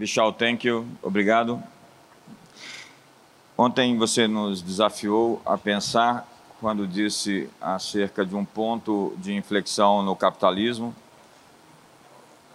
[0.00, 0.86] Bichal, thank you.
[1.02, 1.62] Obrigado.
[3.54, 6.26] Ontem você nos desafiou a pensar
[6.58, 10.96] quando disse acerca de um ponto de inflexão no capitalismo,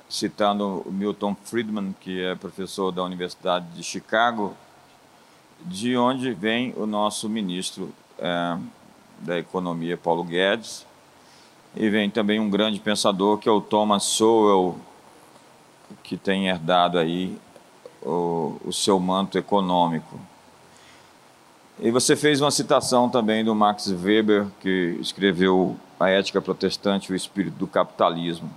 [0.10, 4.58] citando Milton Friedman, que é professor da Universidade de Chicago,
[5.62, 8.58] de onde vem o nosso ministro é,
[9.20, 10.84] da Economia, Paulo Guedes,
[11.76, 14.80] e vem também um grande pensador que é o Thomas Sowell,
[16.04, 17.38] que tem herdado aí
[18.02, 20.20] o, o seu manto econômico.
[21.80, 27.14] E você fez uma citação também do Max Weber, que escreveu A Ética Protestante e
[27.14, 28.50] o Espírito do Capitalismo.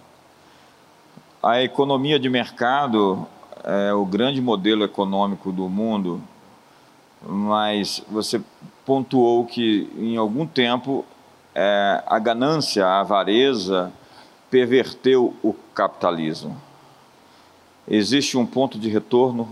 [1.43, 3.27] A economia de mercado
[3.65, 6.23] é o grande modelo econômico do mundo,
[7.23, 8.41] mas você
[8.87, 11.05] pontuou que em algum tempo
[11.55, 13.93] é, a ganância, a avareza
[14.49, 16.68] perverteu o capitalismo.
[17.91, 19.48] Existe um ponto de retorno?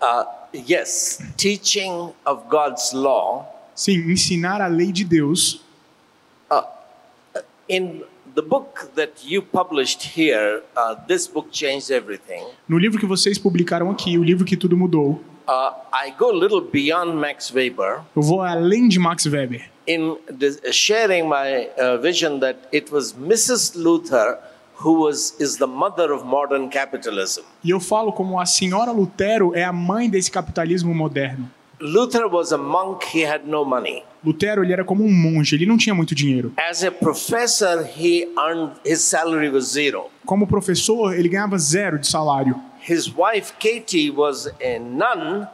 [0.00, 3.46] Uh, yes, teaching of God's law.
[3.74, 5.62] Sim, ensinar a lei de Deus.
[6.50, 6.62] Uh,
[7.68, 8.02] in
[8.34, 12.44] the book that you published here, uh, this book changed everything.
[12.68, 15.20] No livro que vocês publicaram aqui, o livro que tudo mudou.
[15.48, 18.02] Uh, I go a little beyond Max Weber.
[18.14, 19.70] Eu vou além de Max Weber.
[19.86, 20.18] In
[20.72, 23.74] sharing my uh, vision that it was Mrs.
[23.76, 24.38] Luther
[24.78, 27.42] who was is the mother of modern capitalism.
[27.64, 31.50] E eu falo como a senhora Lutero é a mãe desse capitalismo moderno.
[31.78, 34.02] Luther was a monk, he had no money.
[34.24, 36.52] Lutero ele era como um monge, ele não tinha muito dinheiro.
[36.56, 40.06] As a professor, he earned his salary was zero.
[40.24, 42.58] Como professor, ele ganhava zero de salário.
[42.88, 45.46] His wife Katie was a nun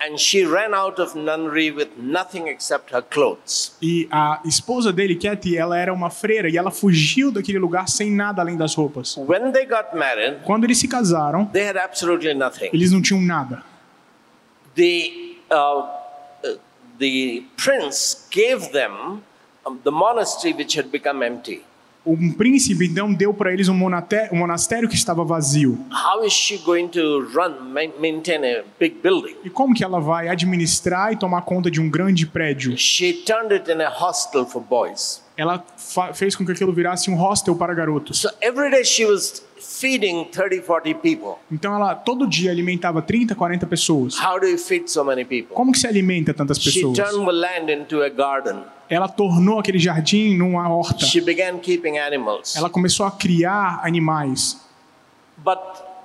[0.00, 3.76] and she ran out of nunnery with nothing except her clothes.
[3.82, 8.10] E a esposa dele, Katie, ela era uma freira e ela fugiu daquele lugar sem
[8.10, 9.16] nada além das roupas.
[9.16, 12.70] When they got married, Quando eles se casaram, they had absolutely nothing.
[12.72, 13.64] eles não tinham nada.
[14.74, 15.88] The uh,
[16.98, 19.22] the prince gave them
[19.84, 21.62] the monastery which had become empty.
[22.12, 25.78] Um príncipe então deu para eles um monastério, um monastério que estava vazio.
[25.92, 29.34] How is she going to run ma- maintain a big building?
[29.44, 32.76] E como que ela vai administrar e tomar conta de um grande prédio?
[32.76, 35.22] She turned it in a hostel for boys.
[35.36, 35.64] Ela
[36.14, 38.18] fez com que aquilo virasse um hostel para garotos.
[38.20, 41.34] So every day she was feeding 30, 40 people.
[41.50, 44.16] Então ela todo dia alimentava 30, 40 pessoas.
[44.18, 45.54] How do you feed so many people?
[45.54, 46.96] Como que se alimenta tantas She pessoas?
[46.98, 48.62] turned the land into a garden.
[48.90, 51.04] Ela tornou aquele jardim numa horta.
[51.04, 52.56] She began keeping animals.
[52.56, 54.60] Ela começou a criar animais.
[55.36, 55.58] But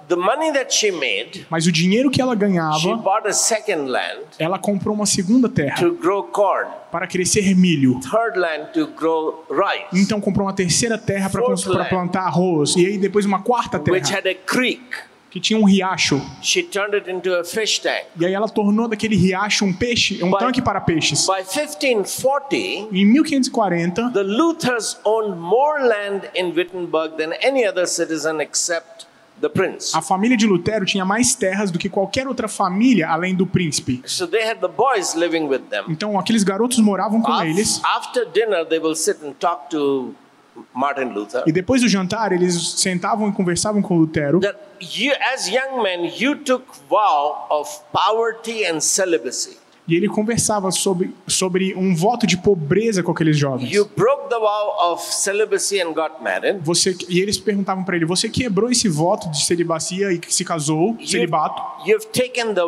[0.07, 3.89] the money that she made, Mas o dinheiro que ela she ganhava, bought a second
[3.89, 7.99] land ela comprou uma segunda terra to grow corn, para crescer milho.
[8.01, 11.41] third land to grow rice, Então comprou uma terceira terra para
[11.89, 12.75] plantar arroz.
[12.75, 14.83] E aí depois uma quarta which terra had a creek.
[15.33, 16.21] Que tinha um riacho.
[16.44, 18.05] She turned it into a fish tank.
[18.19, 21.25] E aí ela tornou daquele riacho um peixe, um By- tanque para peixes.
[21.25, 22.55] By 1540,
[22.95, 29.07] Em 1540, the Luthers owned more land in Wittenberg than any other citizen except
[29.41, 29.95] the prince.
[29.97, 34.03] a família de Lutero tinha mais terras do que qualquer outra família além do príncipe.
[34.05, 35.85] So they had the boys living with them.
[35.89, 37.81] Então aqueles garotos moravam com Af- eles.
[37.83, 40.13] After dinner, they will sit and talk to
[40.74, 41.44] Martin Luther.
[41.46, 44.40] E depois do jantar, eles sentavam e conversavam com Lutero.
[44.40, 49.62] That you, as young men, you took vow of poverty and celibacy.
[49.88, 53.71] E ele conversava sobre, sobre um voto de pobreza com aqueles jovens.
[53.71, 56.59] You broke the vow of celibacy and got married.
[56.63, 60.97] Você, e eles perguntavam para ele: Você quebrou esse voto de celibacia e se casou,
[61.05, 61.61] celibato?
[61.85, 62.61] You've taken the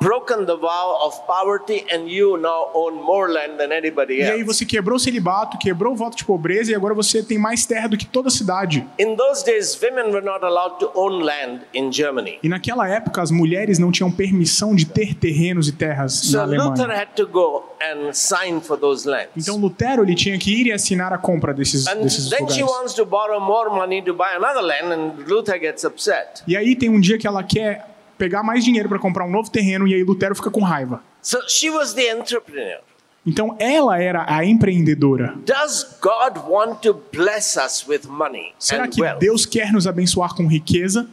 [0.00, 4.40] broken the vow of poverty, and you now own more land than anybody E aí
[4.40, 4.44] else.
[4.44, 7.88] você quebrou o celibato, quebrou o voto de pobreza e agora você tem mais terra
[7.88, 8.86] do que toda a cidade.
[9.00, 12.38] In those days, women were not allowed to own land in Germany.
[12.42, 16.51] E naquela época as mulheres não tinham permissão de ter terrenos e terras So na
[16.60, 16.94] Alemanha.
[16.94, 19.30] had to go and sign for those lands.
[19.36, 22.60] Então Lutero ele tinha que ir e assinar a compra desses, And desses then she
[22.62, 22.78] lugares.
[22.78, 26.42] wants to borrow more money to buy another land, and Luther gets upset.
[26.46, 29.50] E aí tem um dia que ela quer pegar mais dinheiro para comprar um novo
[29.50, 31.02] terreno e aí Lutero fica com raiva.
[31.22, 32.80] So she was the entrepreneur.
[33.24, 35.34] Então ela era a empreendedora.
[35.46, 39.20] Does God want to bless us with money Será que wealth?
[39.20, 41.08] Deus quer nos abençoar com riqueza?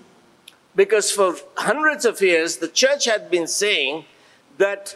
[0.75, 4.05] Because for hundreds of years, the church had been saying
[4.57, 4.95] that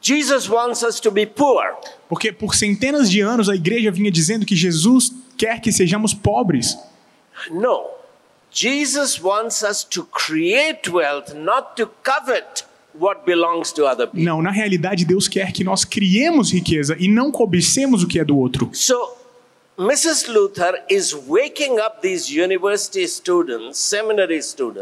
[0.00, 1.76] Jesus wants us to be poor.
[2.08, 6.76] Porque por centenas de anos a igreja vinha dizendo que Jesus quer que sejamos pobres.
[7.50, 7.88] No.
[8.50, 12.64] Jesus wants us to create wealth, not to covet
[12.98, 14.24] what belongs to other people.
[14.24, 18.24] Não, na realidade Deus quer que nós criemos riqueza e não cobicemos o que é
[18.24, 18.68] do outro.
[18.72, 19.19] So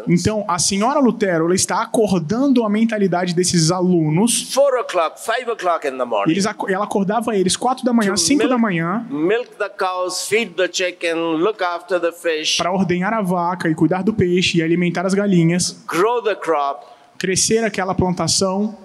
[0.09, 4.53] Então, a senhora Lutero ela está acordando a mentalidade desses alunos.
[4.53, 6.33] 4 o'clock, 5 o'clock in the morning.
[6.33, 10.55] Eles, ela acordava eles 4 da manhã, to 5 da manhã, Milk the cows, feed
[10.57, 14.63] the chicken, look after the fish, para ordenhar a vaca e cuidar do peixe e
[14.65, 16.85] alimentar as galinhas, grow the crop.
[17.17, 18.77] crescer aquela plantação.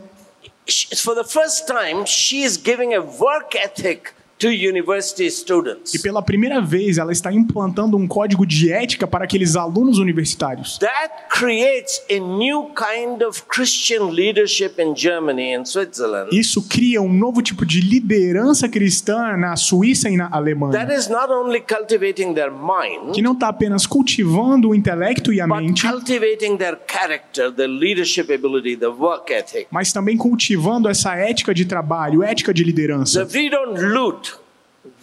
[0.95, 4.13] For the first time, she is giving a work ethic.
[4.51, 10.77] E pela primeira vez ela está implantando um código de ética para aqueles alunos universitários.
[10.79, 16.29] That creates a new kind of Christian leadership in Germany and Switzerland.
[16.31, 21.07] Isso cria um novo tipo de liderança cristã na Suíça e na That Alemanha, is
[21.07, 25.57] not only cultivating their mind, que não está apenas cultivando o intelecto e a but
[25.57, 29.67] mente, cultivating their character, their leadership ability, the work ethic.
[29.71, 33.21] mas também cultivando essa ética de trabalho, ética de liderança.
[33.23, 34.32] if we don't loot,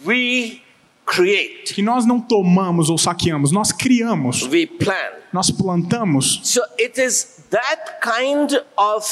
[0.05, 0.61] we
[1.05, 4.93] create, Que nós não tomamos ou saqueamos, nós criamos, we plan.
[5.33, 6.39] nós plantamos.
[6.43, 9.05] So it is that kind of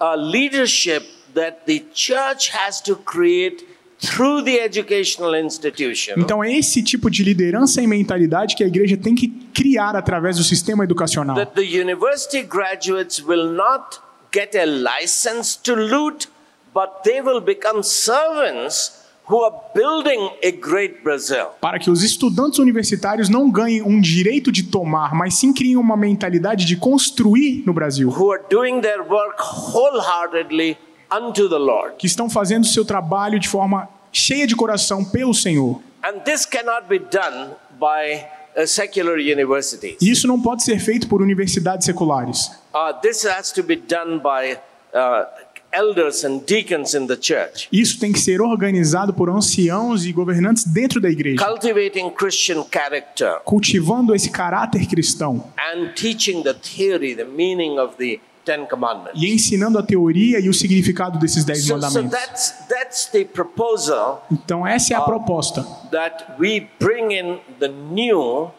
[0.00, 1.04] uh, leadership
[1.34, 3.66] that the church has to create
[4.00, 6.14] through the educational institution.
[6.16, 10.36] Então é esse tipo de liderança e mentalidade que a igreja tem que criar através
[10.36, 11.36] do sistema educacional.
[11.36, 13.98] that the university graduates will not
[14.32, 16.28] get a license to loot,
[16.74, 21.46] but they will become servants who are building a great Brazil.
[21.60, 25.96] Para que os estudantes universitários não ganhem um direito de tomar, mas sim criem uma
[25.96, 28.08] mentalidade de construir no Brasil.
[28.10, 30.76] Who are doing their work wholeheartedly
[31.10, 31.96] unto the Lord.
[31.98, 35.80] Que estão fazendo seu trabalho de forma cheia de coração pelo Senhor.
[36.02, 38.26] And this cannot be done by
[38.66, 39.96] secular universities.
[40.00, 42.50] E isso não pode ser feito por universidades seculares.
[42.72, 44.58] Uh, this has to be done by
[44.94, 45.26] uh,
[45.74, 47.68] elders and deacons in the church.
[47.72, 53.40] Isso tem que ser organizado por anciãos e governantes dentro da igreja, Cultivating Christian character
[53.44, 59.20] cultivando esse caráter cristão and teaching the theory, the meaning of the Ten Commandments.
[59.20, 62.10] e ensinando a teoria e o significado desses dez mandamentos.
[62.10, 65.62] that's that's the proposal Então essa é a proposta.
[65.90, 68.50] that we bring in the new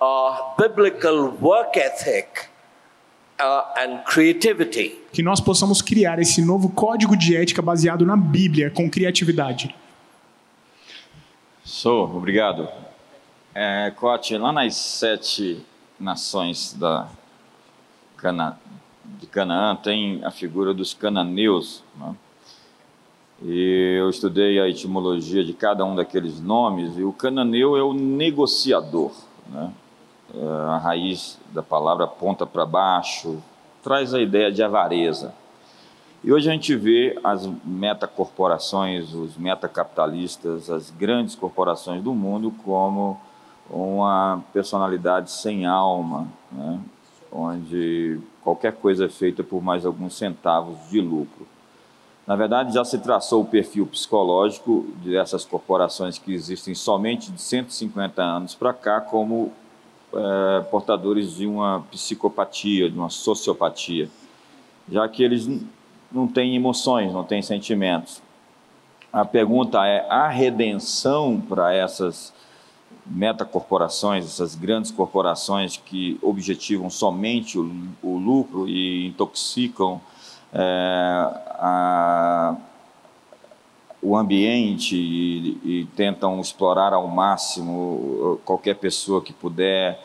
[0.00, 2.26] uh, biblical work ethic.
[5.12, 9.74] Que nós possamos criar esse novo código de ética baseado na Bíblia, com criatividade.
[11.64, 12.68] Sou, obrigado.
[13.54, 15.64] É, Cote, lá nas sete
[15.98, 17.08] nações da
[18.16, 18.58] Cana,
[19.04, 21.82] de Canaã tem a figura dos cananeus.
[21.96, 22.14] Né?
[23.42, 27.92] E eu estudei a etimologia de cada um daqueles nomes, e o cananeu é o
[27.92, 29.12] negociador.
[29.48, 29.70] Né?
[30.34, 33.42] É, a raiz da palavra aponta para baixo,
[33.82, 35.34] traz a ideia de avareza.
[36.22, 43.18] E hoje a gente vê as metacorporações, os metacapitalistas, as grandes corporações do mundo como
[43.70, 46.80] uma personalidade sem alma, né?
[47.30, 51.46] onde qualquer coisa é feita por mais alguns centavos de lucro.
[52.26, 58.22] Na verdade, já se traçou o perfil psicológico dessas corporações que existem somente de 150
[58.22, 59.52] anos para cá como
[60.14, 64.08] é, portadores de uma psicopatia, de uma sociopatia,
[64.90, 65.48] já que eles
[66.10, 68.22] não têm emoções, não têm sentimentos.
[69.12, 72.32] A pergunta é: a redenção para essas
[73.06, 77.70] metacorporações, essas grandes corporações que objetivam somente o,
[78.02, 80.00] o lucro e intoxicam
[80.52, 80.60] é,
[81.50, 82.56] a,
[84.00, 89.98] o ambiente e, e tentam explorar ao máximo qualquer pessoa que puder.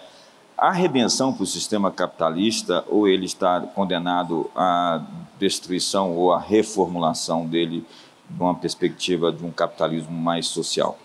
[0.58, 5.04] A redenção para o sistema capitalista, ou ele está condenado à
[5.40, 7.86] destruição ou à reformulação dele,
[8.30, 10.98] numa perspectiva de um capitalismo mais social?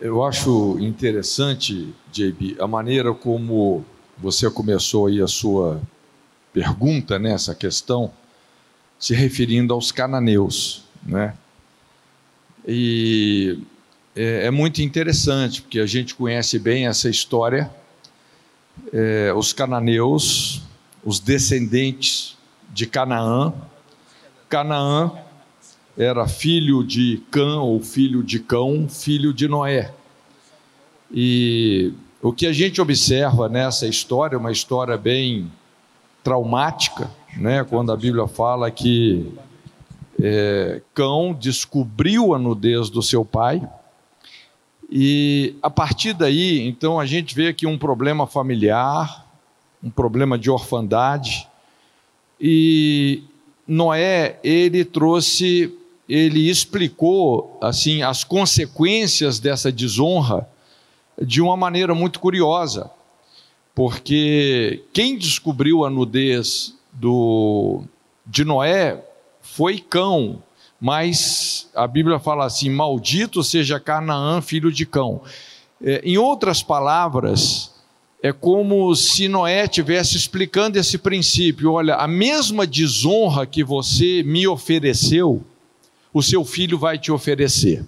[0.00, 3.84] Eu acho interessante, JB, a maneira como
[4.18, 5.80] você começou aí a sua
[6.52, 8.10] pergunta nessa questão,
[8.98, 11.34] se referindo aos cananeus, né?
[12.66, 13.58] E
[14.14, 17.70] é, é muito interessante porque a gente conhece bem essa história.
[18.92, 20.62] É, os cananeus,
[21.04, 22.36] os descendentes
[22.72, 23.52] de Canaã.
[24.48, 25.12] Canaã
[25.96, 29.92] era filho de Cã ou filho de Cão, filho de Noé.
[31.10, 31.92] E
[32.22, 35.50] o que a gente observa nessa história, uma história bem
[36.22, 37.64] traumática, né?
[37.64, 39.32] quando a Bíblia fala que
[40.24, 43.60] é, Cão descobriu a nudez do seu pai,
[44.88, 49.26] e a partir daí, então, a gente vê aqui um problema familiar,
[49.82, 51.48] um problema de orfandade,
[52.40, 53.24] e
[53.66, 55.76] Noé, ele trouxe
[56.08, 60.46] ele explicou assim as consequências dessa desonra
[61.20, 62.90] de uma maneira muito curiosa,
[63.74, 67.84] porque quem descobriu a nudez do,
[68.26, 69.02] de Noé
[69.42, 70.42] foi Cão,
[70.80, 75.20] mas a Bíblia fala assim: maldito seja Canaã, filho de Cão.
[75.84, 77.72] É, em outras palavras,
[78.22, 84.46] é como se Noé estivesse explicando esse princípio: olha, a mesma desonra que você me
[84.46, 85.44] ofereceu,
[86.14, 87.84] o seu filho vai te oferecer.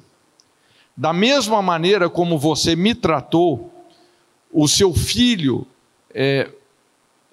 [0.96, 3.72] Da mesma maneira como você me tratou,
[4.52, 5.66] o seu filho
[6.12, 6.48] é,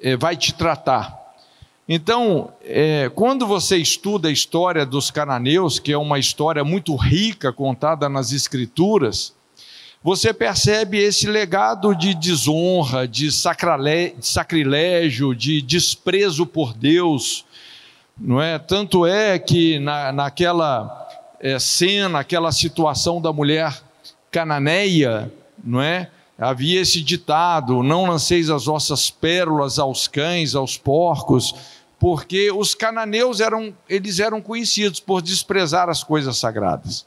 [0.02, 1.21] é, vai te tratar.
[1.88, 7.52] Então, é, quando você estuda a história dos cananeus, que é uma história muito rica
[7.52, 9.34] contada nas Escrituras,
[10.04, 17.46] você percebe esse legado de desonra, de sacrilégio, de desprezo por Deus,
[18.18, 18.58] não é?
[18.58, 21.08] Tanto é que na, naquela
[21.40, 23.80] é, cena, aquela situação da mulher
[24.32, 25.32] cananeia,
[25.64, 26.10] não é?
[26.42, 31.54] Havia esse ditado: não lanceis as vossas pérolas aos cães, aos porcos,
[32.00, 37.06] porque os cananeus eram, eles eram conhecidos por desprezar as coisas sagradas.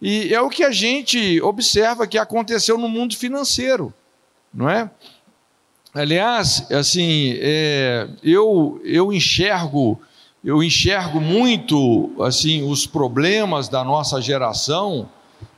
[0.00, 3.92] E é o que a gente observa que aconteceu no mundo financeiro,
[4.52, 4.90] não é?
[5.92, 10.00] Aliás, assim, é, eu, eu enxergo
[10.44, 15.08] eu enxergo muito assim os problemas da nossa geração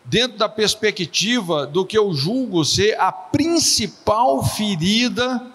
[0.09, 5.47] dentro da perspectiva do que eu julgo ser a principal ferida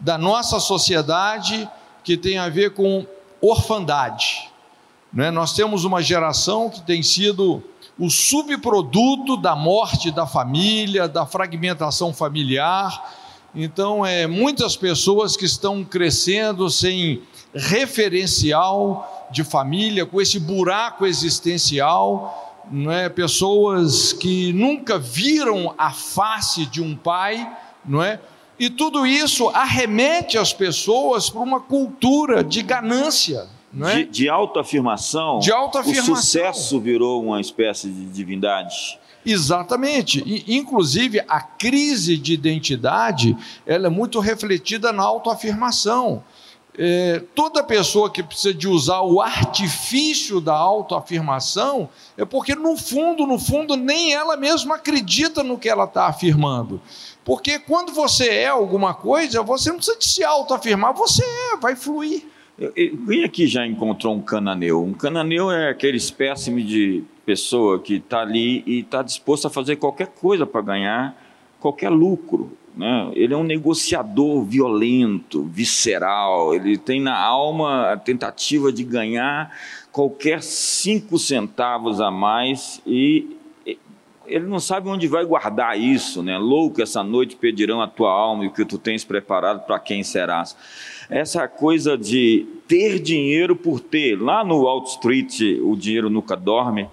[0.00, 1.68] da nossa sociedade
[2.02, 3.06] que tem a ver com
[3.40, 4.50] orfandade.
[5.12, 5.30] Né?
[5.30, 7.62] Nós temos uma geração que tem sido
[7.96, 13.16] o subproduto da morte da família, da fragmentação familiar.
[13.54, 17.22] Então, é, muitas pessoas que estão crescendo sem
[17.54, 23.08] referencial de família, com esse buraco existencial, não é?
[23.08, 27.50] pessoas que nunca viram a face de um pai,
[27.84, 28.20] não é?
[28.58, 33.48] E tudo isso arremete as pessoas para uma cultura de ganância,
[33.82, 33.96] é?
[33.96, 38.98] de, de autoafirmação, de autoafirmação, o sucesso virou uma espécie de divindade.
[39.26, 40.22] Exatamente.
[40.26, 46.22] E, inclusive, a crise de identidade ela é muito refletida na autoafirmação.
[46.76, 53.26] É, toda pessoa que precisa de usar o artifício da autoafirmação é porque, no fundo,
[53.26, 56.80] no fundo, nem ela mesma acredita no que ela está afirmando.
[57.24, 61.76] Porque quando você é alguma coisa, você não precisa de se autoafirmar, você é, vai
[61.76, 62.24] fluir.
[62.74, 64.82] Quem aqui já encontrou um cananeu?
[64.82, 69.76] Um cananeu é aquele espécime de pessoa que está ali e está disposto a fazer
[69.76, 71.16] qualquer coisa para ganhar
[71.58, 72.52] qualquer lucro.
[72.76, 73.12] Né?
[73.14, 79.56] Ele é um negociador violento, visceral, ele tem na alma a tentativa de ganhar
[79.92, 83.36] qualquer cinco centavos a mais e
[84.26, 86.38] ele não sabe onde vai guardar isso, né?
[86.38, 90.02] Louco, essa noite pedirão a tua alma e o que tu tens preparado para quem
[90.02, 90.56] serás.
[91.10, 94.20] Essa coisa de ter dinheiro por ter.
[94.20, 96.88] Lá no Wall Street, o dinheiro nunca dorme.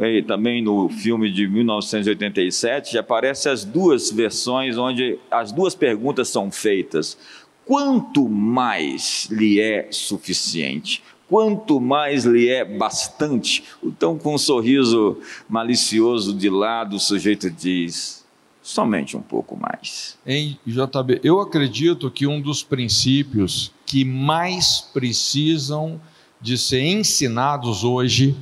[0.00, 6.50] E também no filme de 1987 aparecem as duas versões onde as duas perguntas são
[6.50, 7.18] feitas.
[7.64, 11.02] Quanto mais lhe é suficiente?
[11.32, 13.64] quanto mais lhe é bastante.
[13.82, 15.16] Então, com um sorriso
[15.48, 18.22] malicioso de lado, o sujeito diz:
[18.62, 20.18] somente um pouco mais.
[20.26, 25.98] Em JB, eu acredito que um dos princípios que mais precisam
[26.38, 28.36] de ser ensinados hoje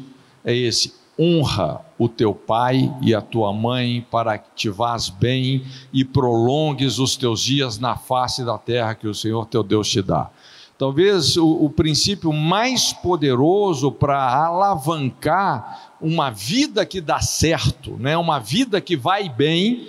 [0.44, 5.62] é esse: honra o teu pai e a tua mãe para que te vás bem
[5.92, 10.00] e prolongues os teus dias na face da terra que o Senhor teu Deus te
[10.00, 10.30] dá.
[10.78, 18.16] Talvez o, o princípio mais poderoso para alavancar uma vida que dá certo, né?
[18.16, 19.88] uma vida que vai bem,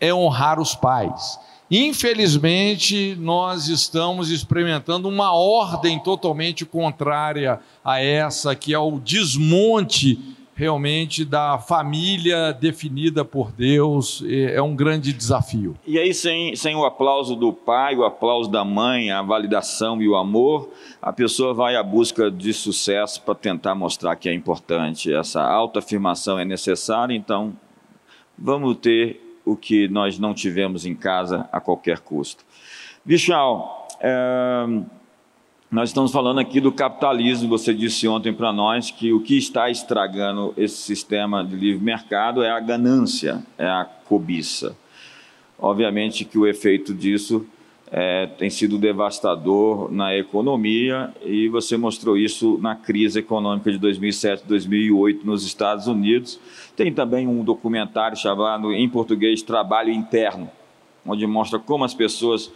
[0.00, 1.38] é honrar os pais.
[1.70, 11.22] Infelizmente, nós estamos experimentando uma ordem totalmente contrária a essa, que é o desmonte realmente
[11.22, 15.76] da família definida por Deus é um grande desafio.
[15.86, 20.08] E aí, sem, sem o aplauso do pai, o aplauso da mãe, a validação e
[20.08, 20.70] o amor,
[21.00, 25.12] a pessoa vai à busca de sucesso para tentar mostrar que é importante.
[25.12, 27.52] Essa autoafirmação é necessária, então
[28.36, 32.44] vamos ter o que nós não tivemos em casa a qualquer custo.
[34.00, 34.66] É
[35.76, 37.50] nós estamos falando aqui do capitalismo.
[37.50, 42.42] Você disse ontem para nós que o que está estragando esse sistema de livre mercado
[42.42, 44.74] é a ganância, é a cobiça.
[45.58, 47.44] Obviamente que o efeito disso
[47.92, 54.44] é, tem sido devastador na economia e você mostrou isso na crise econômica de 2007,
[54.48, 56.40] 2008 nos Estados Unidos.
[56.74, 60.50] Tem também um documentário chamado em português Trabalho Interno,
[61.04, 62.50] onde mostra como as pessoas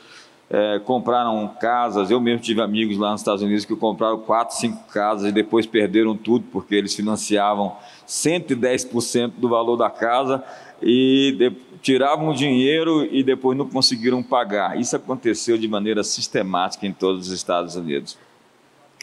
[0.50, 2.10] é, compraram casas.
[2.10, 5.64] Eu mesmo tive amigos lá nos Estados Unidos que compraram quatro, cinco casas e depois
[5.64, 7.76] perderam tudo porque eles financiavam
[8.06, 10.42] 110% do valor da casa
[10.82, 14.78] e de, tiravam o dinheiro e depois não conseguiram pagar.
[14.78, 18.18] Isso aconteceu de maneira sistemática em todos os Estados Unidos.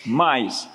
[0.05, 0.69] Mas,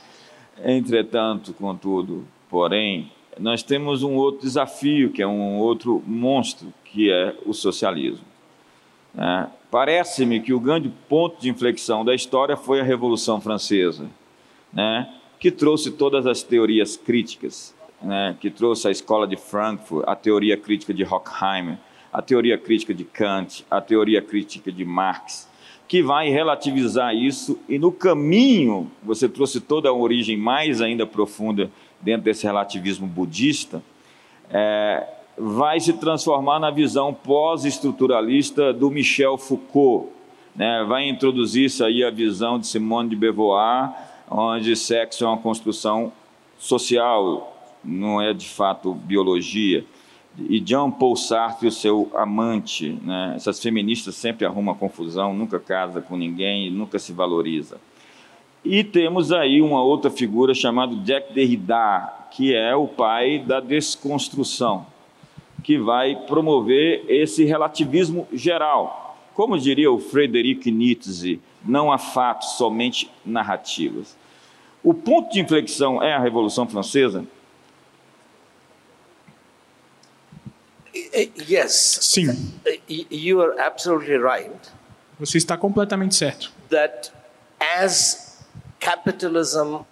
[0.64, 7.34] entretanto, contudo, porém, nós temos um outro desafio, que é um outro monstro, que é
[7.46, 8.31] o socialismo.
[9.16, 14.06] É, Parece-me que o grande ponto de inflexão da história foi a Revolução Francesa,
[14.70, 15.08] né,
[15.40, 20.58] que trouxe todas as teorias críticas, né, que trouxe a escola de Frankfurt, a teoria
[20.58, 21.78] crítica de Horkheimer,
[22.12, 25.48] a teoria crítica de Kant, a teoria crítica de Marx,
[25.88, 27.58] que vai relativizar isso.
[27.66, 33.82] E no caminho você trouxe toda a origem mais ainda profunda dentro desse relativismo budista,
[34.50, 40.08] é, vai se transformar na visão pós-estruturalista do Michel Foucault.
[40.54, 40.84] Né?
[40.86, 43.92] Vai introduzir-se aí a visão de Simone de Beauvoir,
[44.30, 46.12] onde sexo é uma construção
[46.58, 49.84] social, não é de fato biologia.
[50.38, 53.34] E Jean Paul Sartre, o seu amante, né?
[53.36, 57.78] essas feministas sempre arrumam confusão, nunca casa com ninguém, nunca se valoriza.
[58.64, 64.91] E temos aí uma outra figura chamada Jack Derrida, que é o pai da desconstrução
[65.62, 69.16] que vai promover esse relativismo geral.
[69.34, 74.16] Como diria o Frederic Nietzsche, não há fatos, somente narrativas.
[74.82, 77.24] O ponto de inflexão é a Revolução Francesa?
[81.48, 81.98] Yes.
[82.02, 82.52] Sim,
[83.10, 84.52] You are absolutely right
[85.18, 86.52] você está completamente certo.
[86.68, 87.12] that
[87.78, 88.44] as
[88.80, 89.84] capitalism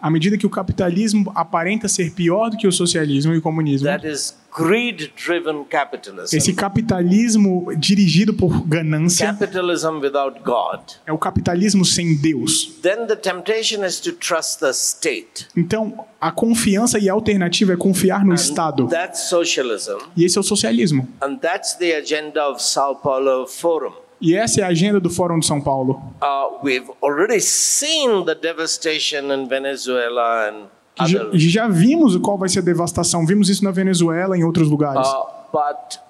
[0.00, 3.86] À medida que o capitalismo aparenta ser pior do que o socialismo e o comunismo,
[3.86, 6.36] that is greed driven capitalism.
[6.36, 10.80] esse capitalismo dirigido por ganância Capitalism without God.
[11.06, 12.78] é o capitalismo sem Deus.
[12.82, 15.46] Then the temptation is to trust the state.
[15.56, 18.88] Então, a confiança e a alternativa é confiar no Estado.
[18.88, 19.98] That's socialism.
[20.16, 21.08] E esse é o socialismo.
[21.22, 23.92] And that's the agenda of Sao Paulo Forum.
[24.20, 26.02] E essa é a agenda do Fórum de São Paulo.
[26.20, 31.38] Uh, we've already seen the devastation in Venezuela and Que já, other.
[31.38, 33.24] já vimos qual vai ser a devastação.
[33.24, 35.06] Vimos isso na Venezuela e em outros lugares.
[35.06, 36.00] Uh, but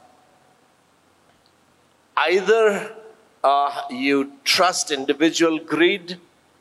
[2.17, 2.93] either
[3.45, 6.19] uh, you trust individual greed,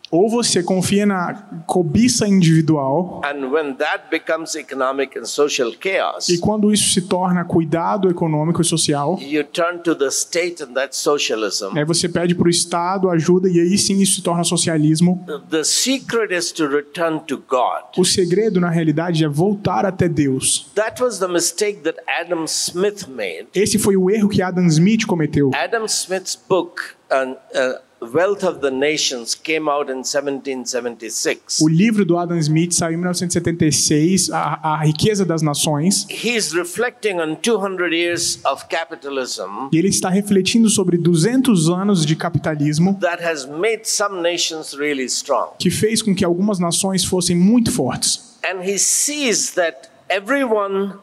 [0.09, 1.33] Ou você confia na
[1.65, 7.43] cobiça individual, and when that becomes economic and social chaos, e quando isso se torna
[7.43, 11.77] cuidado econômico e social, you turn to the state, and that's socialism.
[11.77, 15.25] aí você pede para o Estado ajuda e aí sim isso se torna socialismo.
[15.49, 17.83] The secret is to return to God.
[17.97, 20.69] O segredo, na realidade, é voltar até Deus.
[20.75, 23.47] That was the mistake that Adam Smith made.
[23.53, 25.51] Esse foi o erro que Adam Smith cometeu.
[25.53, 31.61] Adam Smith's book, uh, uh, Wealth of the Nations, came out in 1776.
[31.61, 37.19] O livro do Adam Smith saiu em 1976, a, a Riqueza das Nações, He's reflecting
[37.19, 43.23] on 200 years of capitalism e ele está refletindo sobre 200 anos de capitalismo that
[43.23, 45.51] has made some nations really strong.
[45.59, 48.37] que fez com que algumas nações fossem muito fortes.
[48.45, 50.93] And he sees that everyone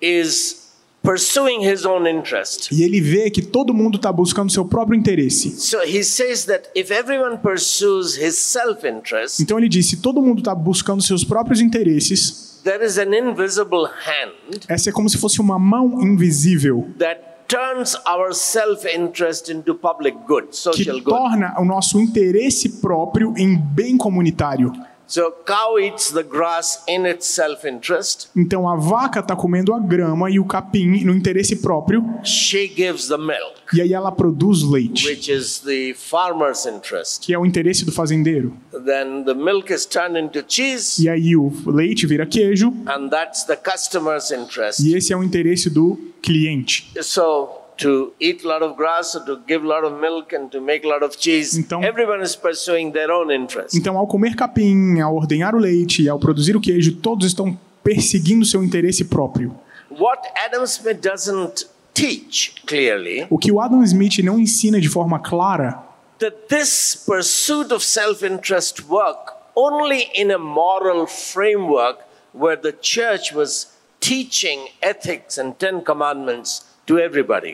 [0.00, 0.65] is
[1.06, 2.68] pursuing his own interest.
[2.74, 5.50] E ele vê que todo mundo está buscando seu próprio interesse.
[5.60, 10.20] So he says that if everyone pursues his self interest, Então ele diz: se todo
[10.20, 15.16] mundo está buscando seus próprios interesses, there is an invisible hand essa é como se
[15.18, 21.04] fosse uma mão invisível that turns our self interest into public good, que social good.
[21.04, 24.72] torna o nosso interesse próprio em bem comunitário.
[25.08, 29.78] So cow eats the grass in its self interest, Então a vaca está comendo a
[29.78, 34.62] grama e o capim no interesse próprio, she gives the milk, e aí ela produz
[34.64, 37.20] leite, which is the farmer's interest.
[37.24, 38.52] que é o interesse do fazendeiro.
[38.72, 43.44] Then the milk is turned into cheese, E aí o leite vira queijo, and that's
[43.44, 44.82] the customer's interest.
[44.82, 46.90] e esse é o interesse do cliente.
[47.00, 50.48] So to eat a lot of grass or to give a lot of milk and
[50.50, 53.76] to make a lot of cheese, Então- everyone is pursuing their own interest.
[53.76, 58.44] Então, ao comer capim, ao ordenhar o leite ao produzir o queijo, todos estão perseguindo
[58.44, 59.54] seu interesse próprio.
[59.90, 65.18] What Adam Smith doesn't teach clearly O que o Adam Smith não ensina de forma
[65.18, 65.82] clara
[66.18, 72.00] that this pursuit of self-interest work only in a moral framework
[72.34, 73.68] where the church was
[74.00, 76.65] teaching ethics and 10 commandments.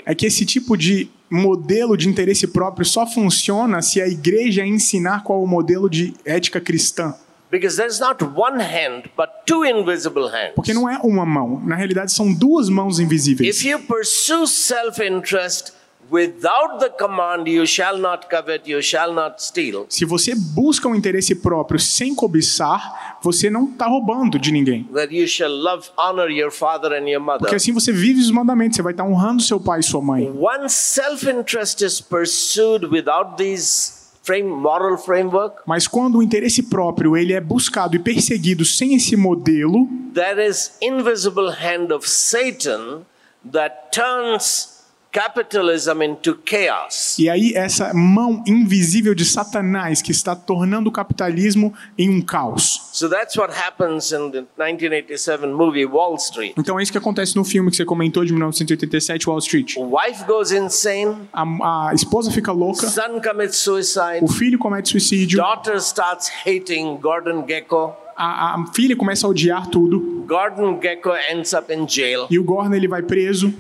[0.05, 5.23] É que esse tipo de modelo de interesse próprio só funciona se a igreja ensinar
[5.23, 7.15] qual o modelo de ética cristã.
[7.51, 10.55] Because there's not one hand, but two invisible hands.
[10.55, 13.57] Porque não é uma mão, na realidade são duas mãos invisíveis.
[13.57, 15.73] If you pursue self interest
[16.13, 20.95] without the command, you shall not covet, you shall not steal, Se você busca um
[20.95, 24.85] interesse próprio sem cobiçar, você não está roubando de ninguém.
[24.95, 27.41] that you shall love, honor your father and your mother.
[27.41, 30.31] Porque assim você vive os mandamentos, você vai estar honrando seu pai e sua mãe.
[30.39, 37.17] Once self interest is pursued without these frame, moral framework, Mas quando o interesse próprio
[37.17, 43.03] ele é buscado e perseguido sem esse modelo, there is invisible hand of Satan
[43.51, 44.72] that turns
[45.13, 47.19] capitalism into chaos.
[47.19, 52.89] e aí essa mão invisível de Satanás que está tornando o capitalismo em um caos.
[52.93, 56.55] So that's what happens in the 1987 movie Wall Street.
[56.59, 59.77] Então é isso que acontece no filme que você comentou de 1987, Wall Street.
[59.77, 65.39] Wife goes insane, A, a esposa fica louca, son commits suicide, o filho comete suicídio,
[65.39, 67.95] daughter starts hating Gordon Gecko.
[68.17, 72.27] a, a filha começa a odiar tudo Gordon Gecko ends up in jail.
[72.31, 73.53] e o Gorner ele vai preso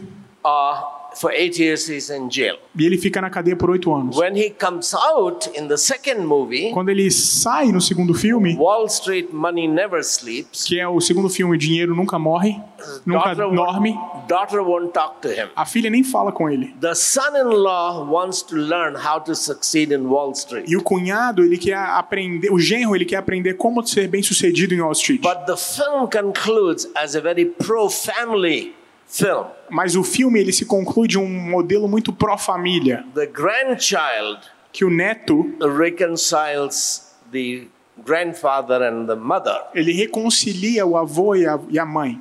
[0.44, 2.56] Uh, for eight years, he's in jail.
[2.78, 4.16] e ele fica na cadeia por oito anos.
[4.16, 8.86] When he comes out in the second movie, Quando ele sai no segundo filme, Wall
[8.86, 12.60] Street Money Never Sleeps, que é o segundo filme Dinheiro Nunca Morre,
[13.06, 13.94] Nunca Dorme,
[14.26, 15.48] daughter won't talk to him.
[15.54, 16.74] a filha nem fala com ele.
[16.80, 20.64] The son-in-law wants to learn how to succeed in Wall Street.
[20.68, 24.74] E o cunhado, ele quer aprender, o genro, ele quer aprender como ser bem sucedido
[24.74, 25.20] em Wall Street.
[25.22, 28.74] But the film concludes as a very pro-family
[29.12, 29.44] film.
[29.70, 34.40] Mas o filme, ele se conclui de um modelo muito pró-família, The grandchild
[34.72, 37.66] que o neto, reconciles the
[38.04, 39.66] grandfather and the mother.
[39.74, 42.20] ele reconcilia o avô e a, e a mãe.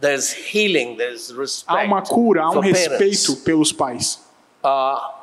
[0.00, 1.78] There's healing, there's respect.
[1.78, 3.34] Há uma cura, há um respeito parents.
[3.44, 4.24] pelos pais.
[4.64, 5.19] Uh,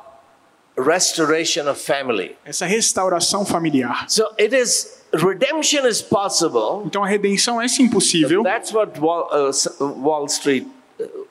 [0.78, 2.36] restoration of family.
[2.44, 4.04] Essa restauração familiar.
[4.08, 6.82] So it is redemption is possible.
[6.86, 8.42] Então a redenção é sim possível.
[8.42, 10.66] That's what Wall, uh, Wall Street
[11.00, 11.26] uh,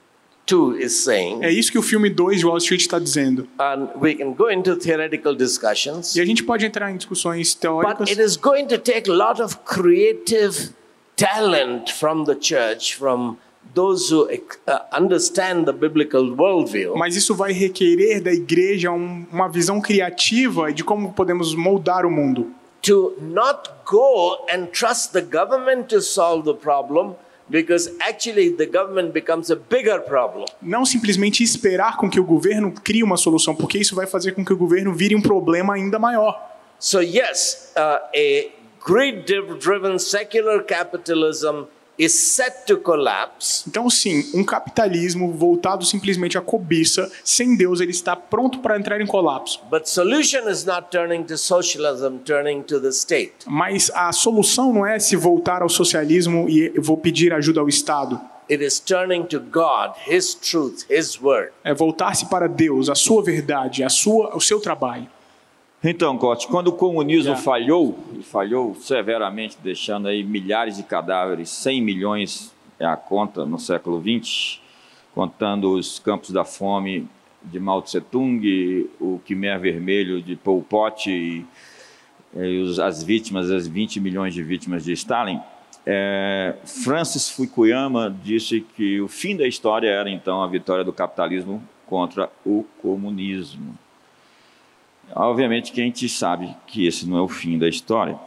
[0.45, 1.43] 2 is saying.
[1.43, 3.47] É isso que o filme 2 de Wall Street está dizendo.
[3.59, 6.15] And we can go into theoretical discussions.
[6.15, 9.13] E a gente pode entrar em discussões But teóricas, it is going to take a
[9.13, 10.73] lot of creative
[11.15, 13.37] talent from the church, from
[13.77, 19.47] those who uh, understand the biblical worldview, mas isso vai requerer da igreja um- uma
[19.47, 22.47] visão criativa de como podemos moldar o mundo.
[22.81, 27.15] to not go and trust the government to solve the problem,
[27.49, 30.45] because actually the government becomes a bigger problem.
[30.61, 34.45] Não simplesmente esperar com que o governo crie uma solução, porque isso vai fazer com
[34.45, 36.33] que o governo vire um problema ainda maior.
[36.79, 38.51] So, yes, uh, a
[38.87, 39.25] greed
[39.59, 41.63] driven secular capitalism
[41.97, 43.63] is set to collapse.
[43.67, 49.01] Então, sim, um capitalismo voltado simplesmente à cobiça, sem Deus, ele está pronto para entrar
[49.01, 49.61] em colapso.
[49.69, 53.33] But solution is not turning to socialism, turning to the state.
[53.45, 58.19] Mas a solução não é se voltar ao socialismo e vou pedir ajuda ao Estado.
[58.49, 61.51] It is turning to God, His truth, His word.
[61.65, 65.07] É voltar-se para Deus, a sua verdade, a sua, o seu trabalho.
[65.83, 67.41] Então, Cote, quando o comunismo Já.
[67.41, 73.59] falhou, e falhou severamente, deixando aí milhares de cadáveres, 100 milhões é a conta no
[73.59, 74.59] século XX,
[75.13, 77.07] contando os campos da fome
[77.43, 81.45] de Mao Tse Tung, o Khmer Vermelho de Pol Pot e,
[82.35, 85.39] e os- as vítimas, as 20 milhões de vítimas de Stalin,
[85.85, 91.63] é, Francis Fukuyama disse que o fim da história era então a vitória do capitalismo
[91.85, 93.77] contra o comunismo.
[95.15, 98.19] Obviamente que a gente sabe que esse não é o fim da história.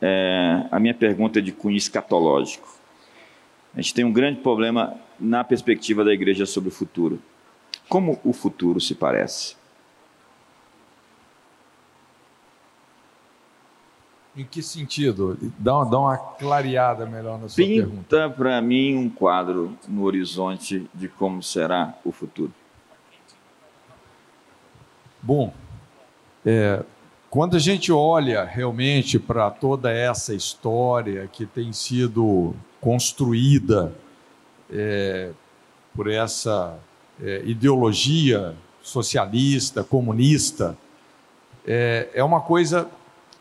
[0.00, 2.68] É, a minha pergunta é de cunho escatológico.
[3.74, 7.20] A gente tem um grande problema na perspectiva da igreja sobre o futuro.
[7.88, 9.56] Como o futuro se parece?
[14.36, 15.38] Em que sentido?
[15.58, 17.96] Dá uma, dá uma clareada melhor na sua pergunta.
[17.96, 22.52] Pinta para mim um quadro no horizonte de como será o futuro.
[25.26, 25.52] Bom,
[26.44, 26.84] é,
[27.28, 33.92] quando a gente olha realmente para toda essa história que tem sido construída
[34.72, 35.32] é,
[35.96, 36.78] por essa
[37.20, 40.78] é, ideologia socialista, comunista,
[41.66, 42.88] é, é uma coisa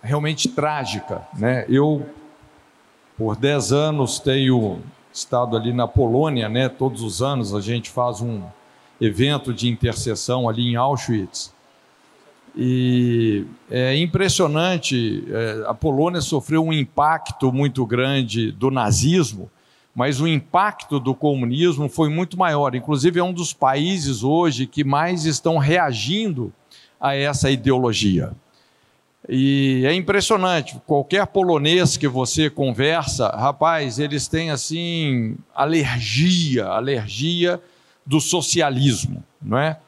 [0.02, 1.21] realmente trágica.
[1.38, 1.67] Né?
[1.69, 2.04] Eu,
[3.15, 4.82] por 10 anos, tenho
[5.13, 6.67] estado ali na Polônia, né?
[6.67, 8.41] todos os anos a gente faz um
[9.00, 11.54] evento de intercessão ali em Auschwitz.
[12.58, 19.52] E é impressionante, é, a Polônia sofreu um impacto muito grande do nazismo,
[19.94, 22.74] mas o impacto do comunismo foi muito maior.
[22.74, 26.54] Inclusive, é um dos países hoje que mais estão reagindo
[27.00, 28.32] a essa ideologia.
[29.28, 37.60] E é impressionante, qualquer polonês que você conversa, rapaz, eles têm assim alergia, alergia
[38.06, 39.80] do socialismo, não é?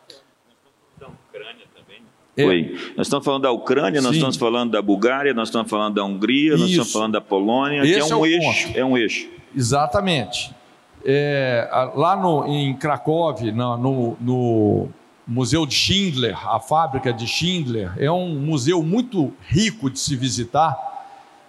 [2.37, 2.45] É.
[2.45, 2.77] Oi.
[2.95, 4.17] Nós estamos falando da Ucrânia, nós Sim.
[4.17, 6.59] estamos falando da Bulgária, nós estamos falando da Hungria, Isso.
[6.61, 8.67] nós estamos falando da Polônia, Esse que é um é eixo.
[8.67, 8.77] Ponto.
[8.77, 9.27] É um eixo.
[9.55, 10.55] Exatamente.
[11.03, 14.87] É, lá no, em Cracóvia, no, no,
[15.27, 20.77] Museu de Schindler, a fábrica de Schindler, é um museu muito rico de se visitar.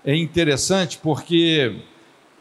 [0.04, 1.76] É interessante porque,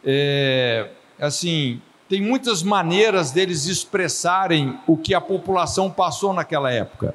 [0.05, 7.13] é, assim, tem muitas maneiras deles expressarem o que a população passou naquela época.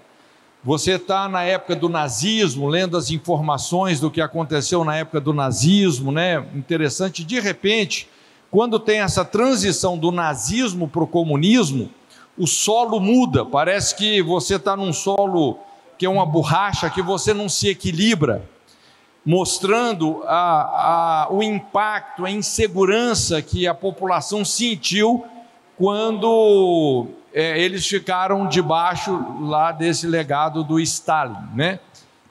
[0.64, 5.34] Você está na época do nazismo, lendo as informações do que aconteceu na época do
[5.34, 6.46] nazismo, né?
[6.54, 7.24] Interessante.
[7.24, 8.08] De repente,
[8.48, 11.90] quando tem essa transição do nazismo para o comunismo,
[12.38, 13.44] o solo muda.
[13.44, 15.58] Parece que você está num solo
[15.98, 18.48] que é uma borracha, que você não se equilibra,
[19.24, 25.24] mostrando a, a, o impacto, a insegurança que a população sentiu
[25.76, 31.80] quando é, eles ficaram debaixo lá desse legado do Stalin, né?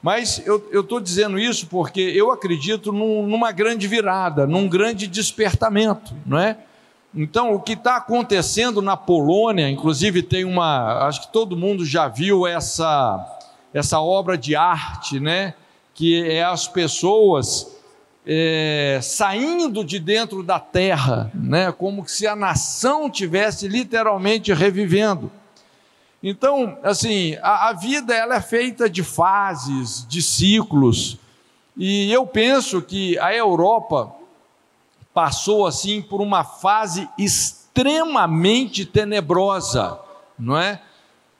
[0.02, 6.12] Mas eu estou dizendo isso porque eu acredito num, numa grande virada, num grande despertamento,
[6.26, 6.56] não é?
[7.14, 12.08] Então, o que está acontecendo na Polônia, inclusive tem uma, acho que todo mundo já
[12.08, 13.38] viu essa,
[13.72, 15.54] essa obra de arte, né?
[15.94, 17.76] Que é as pessoas
[18.26, 25.30] é, saindo de dentro da terra, né, como se a nação tivesse literalmente revivendo.
[26.22, 31.18] Então, assim, a, a vida ela é feita de fases, de ciclos,
[31.76, 34.12] e eu penso que a Europa
[35.12, 39.98] passou assim por uma fase extremamente tenebrosa,
[40.38, 40.80] não é?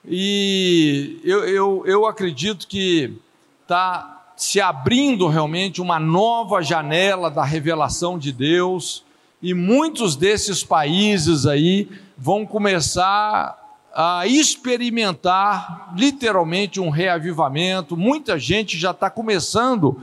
[0.05, 3.17] E eu, eu, eu acredito que
[3.61, 4.12] está
[4.43, 9.05] se abrindo realmente uma nova janela da revelação de Deus,
[9.41, 13.57] e muitos desses países aí vão começar
[13.95, 17.95] a experimentar literalmente um reavivamento.
[17.95, 20.01] Muita gente já está começando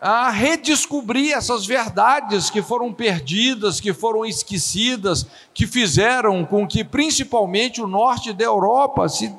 [0.00, 7.82] a redescobrir essas verdades que foram perdidas, que foram esquecidas, que fizeram com que principalmente
[7.82, 9.30] o norte da Europa se,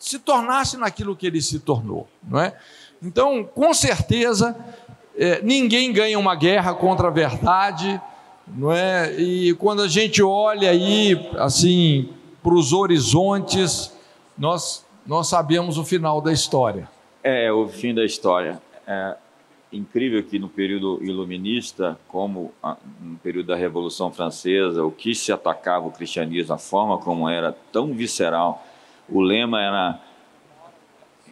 [0.00, 2.56] se tornasse naquilo que ele se tornou, não é?
[3.02, 4.56] Então, com certeza,
[5.16, 8.00] é, ninguém ganha uma guerra contra a verdade,
[8.46, 9.12] não é?
[9.20, 12.08] E quando a gente olha aí, assim,
[12.42, 13.92] para os horizontes,
[14.38, 16.88] nós, nós sabemos o final da história.
[17.24, 18.60] É, o fim da história.
[18.86, 19.16] É
[19.72, 22.52] incrível que no período iluminista, como
[23.00, 27.56] no período da Revolução Francesa, o que se atacava o cristianismo, a forma como era
[27.72, 28.64] tão visceral,
[29.08, 30.00] o lema era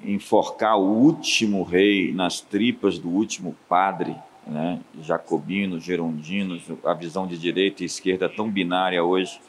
[0.04, 4.80] enforcar o último rei nas tripas do último padre, né?
[5.02, 9.40] jacobinos, gerondinos, a visão de direita e esquerda tão binária hoje,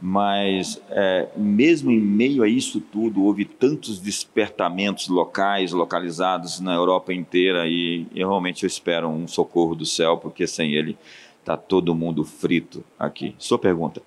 [0.00, 7.12] mas é, mesmo em meio a isso tudo, houve tantos despertamentos locais, localizados na Europa
[7.12, 10.98] inteira, e, e realmente eu espero um socorro do céu, porque sem ele
[11.40, 13.34] está todo mundo frito aqui.
[13.38, 14.02] Sua pergunta.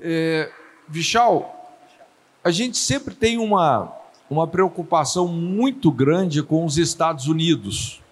[0.00, 0.50] É,
[0.86, 1.63] Vichal,
[2.44, 3.90] a gente sempre tem uma,
[4.28, 8.02] uma preocupação muito grande com os Estados Unidos.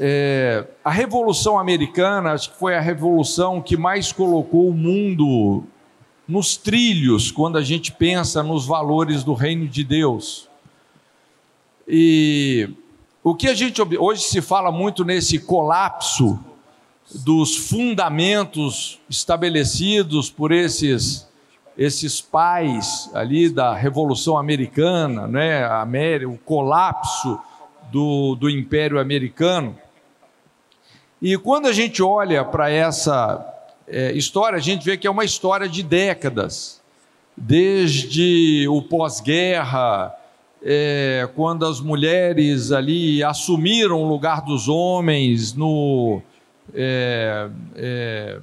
[0.00, 5.62] É, a Revolução Americana, acho que foi a revolução que mais colocou o mundo
[6.26, 10.48] nos trilhos quando a gente pensa nos valores do reino de Deus.
[11.86, 12.70] E
[13.22, 16.42] o que a gente hoje se fala muito nesse colapso
[17.14, 21.30] dos fundamentos estabelecidos por esses
[21.76, 27.38] esses pais ali da Revolução Americana, né, América, o colapso
[27.90, 29.76] do, do Império Americano.
[31.20, 33.46] E quando a gente olha para essa
[33.86, 36.80] é, história, a gente vê que é uma história de décadas,
[37.36, 40.14] desde o pós-guerra,
[40.62, 46.22] é, quando as mulheres ali assumiram o lugar dos homens no
[46.74, 48.40] é, é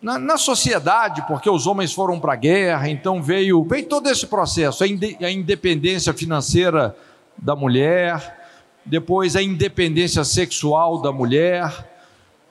[0.00, 4.26] na, na sociedade, porque os homens foram para a guerra, então veio, veio todo esse
[4.26, 6.96] processo, a, a independência financeira
[7.36, 8.48] da mulher,
[8.84, 11.72] depois a independência sexual da mulher,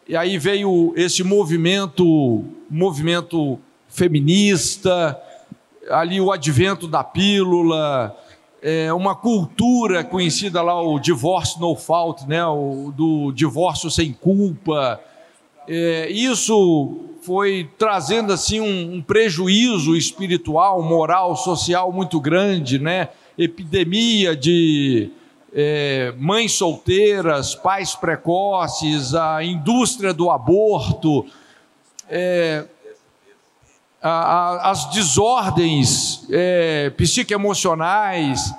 [0.08, 5.19] e aí veio esse movimento, movimento feminista,
[5.89, 8.15] ali o advento da pílula,
[8.62, 12.45] é, uma cultura conhecida lá, o divórcio no fault, né?
[12.45, 14.99] o, do divórcio sem culpa.
[15.67, 23.09] É, isso foi trazendo assim um, um, prejuízo espiritual, moral, social muito grande, né?
[23.35, 25.09] Epidemia de
[25.51, 31.25] é, mães solteiras, pais precoces, a indústria do aborto,
[32.07, 32.63] é,
[34.01, 38.53] a, a, as desordens é, psicoemocionais,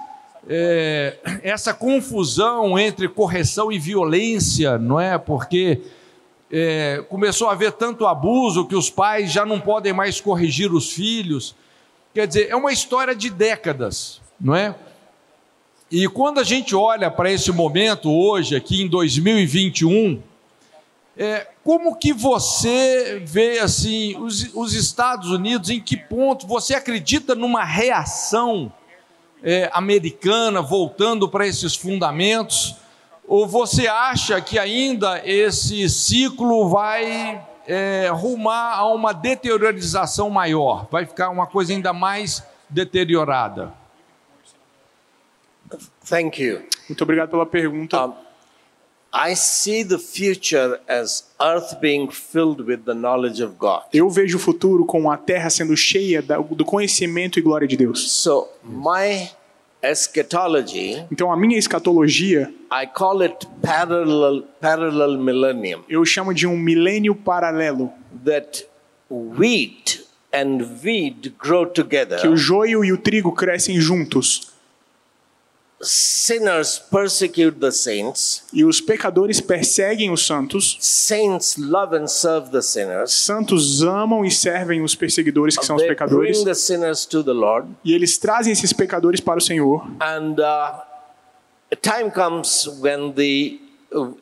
[0.49, 5.17] é, essa confusão entre correção e violência, não é?
[5.17, 5.83] Porque
[6.51, 10.93] é, começou a haver tanto abuso que os pais já não podem mais corrigir os
[10.93, 11.55] filhos.
[12.15, 14.75] Quer dizer, é uma história de décadas, não é?
[15.91, 20.21] E quando a gente olha para esse momento hoje, aqui em 2021,
[21.17, 25.71] é, como que você vê assim os, os, Estados Unidos?
[25.71, 28.73] Em que ponto você acredita numa reação
[29.43, 32.77] é, americana voltando para esses fundamentos?
[33.29, 40.87] Ou você acha que ainda esse ciclo vai é, rumar a uma deteriorização maior?
[40.91, 43.73] Vai ficar uma coisa ainda mais deteriorada?
[46.09, 46.63] Thank you.
[46.89, 48.07] Muito obrigado pela pergunta.
[48.07, 48.15] Um,
[49.13, 53.83] I see the future as earth being filled with the knowledge of God.
[53.93, 58.13] Eu vejo o futuro com a terra sendo cheia do conhecimento e glória de Deus.
[58.13, 59.31] So, my
[59.91, 65.83] eschatology, então a minha escatologia, I call it parallel parallel millennium.
[65.89, 67.91] Eu chamo de um milênio paralelo.
[68.25, 68.67] That
[69.11, 72.21] wheat and wheat grow together.
[72.21, 74.56] Que o joio e o trigo crescem juntos
[75.81, 78.45] sinners persecute the saints.
[78.53, 80.77] E os pecadores perseguem os santos.
[80.81, 83.13] Saints love and serve the sinners.
[83.13, 86.39] Santos amam e servem os perseguidores que são os pecadores.
[86.39, 87.69] Bring the sinners to the Lord.
[87.85, 89.87] E eles trazem esses pecadores para o Senhor.
[90.01, 90.83] And uh,
[91.71, 93.61] a time comes when the
[93.93, 94.15] uh,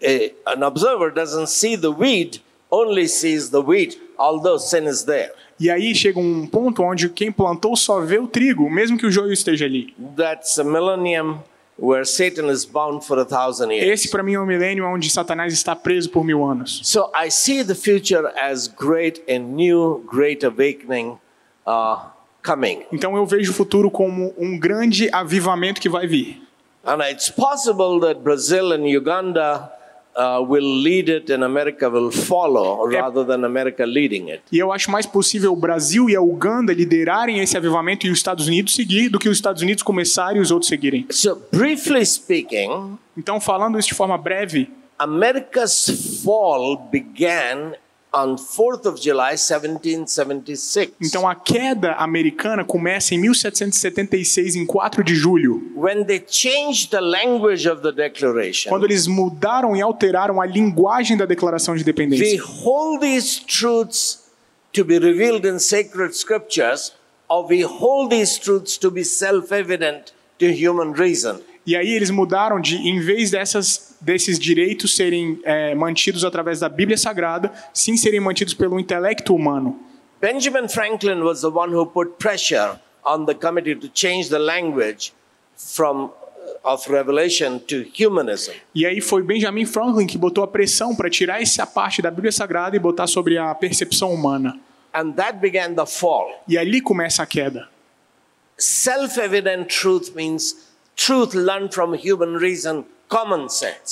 [0.47, 2.41] an observer doesn't see the weed,
[2.71, 5.31] only sees the wheat, although sin is there.
[5.59, 9.11] E aí chega um ponto onde quem plantou só vê o trigo, mesmo que o
[9.11, 9.95] joio esteja ali.
[10.17, 11.39] That's a millennium
[11.79, 13.89] where Satan is bound for a thousand years.
[13.89, 16.81] Esse para mim é o um milênio onde Satanás está preso por mil anos.
[16.85, 21.19] So I see the future as great and new great awakening
[21.67, 22.11] uh,
[22.43, 22.83] coming.
[22.93, 26.43] Então eu vejo o futuro como um grande avivamento que vai vir.
[26.85, 29.73] And it's possible that Brazil and Uganda
[30.17, 33.01] uh, will lead it and America will follow é.
[33.01, 34.43] rather than America leading it.
[34.51, 38.19] E eu acho mais possível o Brasil e a Uganda liderarem esse avivamento e os
[38.19, 41.07] Estados Unidos seguir do que os Estados Unidos começarem e os outros seguirem.
[41.11, 47.73] So briefly speaking, então falando isso de forma breve, America's fall began
[48.15, 50.93] on 4th of July 1776.
[51.01, 55.73] Então a queda americana começa em 1776 em 4 de julho.
[55.75, 58.71] When they changed the language of the declaration.
[58.71, 62.25] Quando eles mudaram e alteraram a linguagem da declaração de independência.
[62.25, 64.25] They hold these truths
[64.73, 66.93] to be revealed in sacred scriptures
[67.29, 71.41] or we hold these truths to be self-evident to human reason.
[71.67, 76.69] E aí eles mudaram de, em vez dessas, desses direitos serem é, mantidos através da
[76.69, 79.79] Bíblia Sagrada, sim serem mantidos pelo intelecto humano.
[80.21, 85.13] Benjamin Franklin was the one who put pressure on the committee to change the language
[85.57, 88.53] from uh, of revelation to humanism.
[88.75, 92.33] E aí foi Benjamin Franklin que botou a pressão para tirar essa parte da Bíblia
[92.33, 94.59] Sagrada e botar sobre a percepção humana.
[94.93, 96.43] And that began the fall.
[96.49, 97.69] E ali começa a queda.
[98.57, 100.55] Self-evident truth means
[100.97, 102.85] Truth learned from human reason.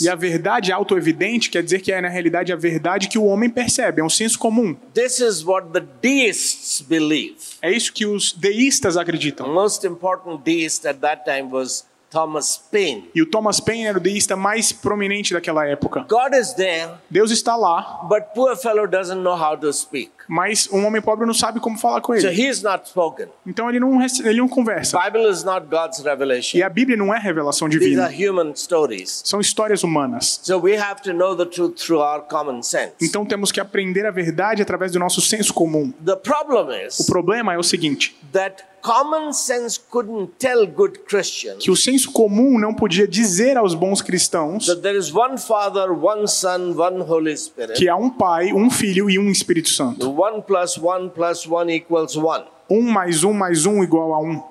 [0.01, 3.49] E a verdade autoevidente quer dizer que é na realidade a verdade que o homem
[3.49, 4.75] percebe, é um senso comum.
[4.95, 7.37] This is what the deists believe.
[7.61, 9.47] É isso que os deístas acreditam.
[9.47, 13.11] The most important deist at that time was Thomas Paine.
[13.15, 16.05] E o Thomas Paine era o deísta mais prominente daquela época.
[16.07, 18.01] God is there, Deus está lá.
[18.07, 20.13] But poor fellow doesn't know how to speak.
[20.29, 22.23] Mas um homem pobre não sabe como falar com ele.
[22.23, 23.29] So he's not spoken.
[23.47, 24.99] Então ele não ele não conversa.
[25.03, 26.59] Bible is not God's revelation.
[26.59, 28.09] E a Bíblia não é revelação divina.
[28.09, 29.23] These are human stories.
[29.25, 30.41] São histórias humanas.
[30.43, 32.93] So we have to know the truth through our common sense.
[33.01, 35.93] Então temos que aprender a verdade através do nosso senso comum.
[36.05, 38.15] The problem is o problema é o seguinte.
[38.33, 43.75] That common sense couldn't tell good Christians que o senso comum não podia dizer aos
[43.75, 47.75] bons cristãos that there is one Father, one Son, one Holy Spirit.
[47.75, 50.11] que há um Pai, um Filho e um Espírito Santo.
[50.11, 52.45] One plus one plus one equals one.
[52.69, 54.43] Um mais um mais um igual a um.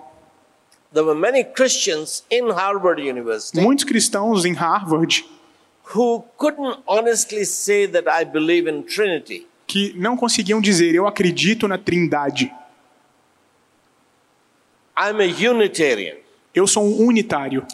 [0.93, 3.61] There were many Christians in Harvard University.
[3.61, 5.23] Muitos cristãos em Harvard
[5.95, 9.47] who couldn't honestly say that I believe in Trinity.
[9.67, 12.51] Que não conseguiam dizer eu acredito na Trindade.
[15.04, 16.18] I'm a Unitarian.
[16.54, 17.66] Eu sou um unitário.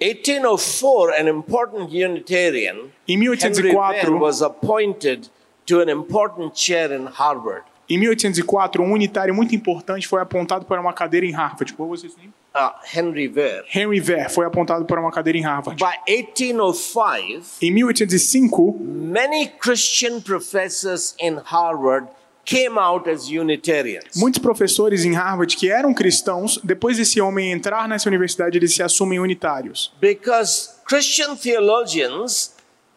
[0.00, 5.28] 1804, an important Unitarian, Em Henry Ware, 1804, was appointed
[5.66, 7.64] to an important chair in Harvard.
[7.86, 11.74] em 1804, um unitário muito importante foi apontado para uma cadeira em Harvard.
[11.74, 12.32] Qual was his name?
[12.54, 13.64] Uh, Henry Ware.
[13.68, 15.78] Henry Ware foi apontado para uma cadeira em Harvard.
[15.84, 22.08] By 1805, Em 1805, many Christian professors in Harvard
[22.50, 24.16] came out as Unitarians.
[24.16, 28.82] muitos professores em Harvard que eram cristãos, depois desse homem entrar nessa universidade, eles se
[28.82, 29.92] assumem unitários.
[30.00, 32.52] Because Christian theologians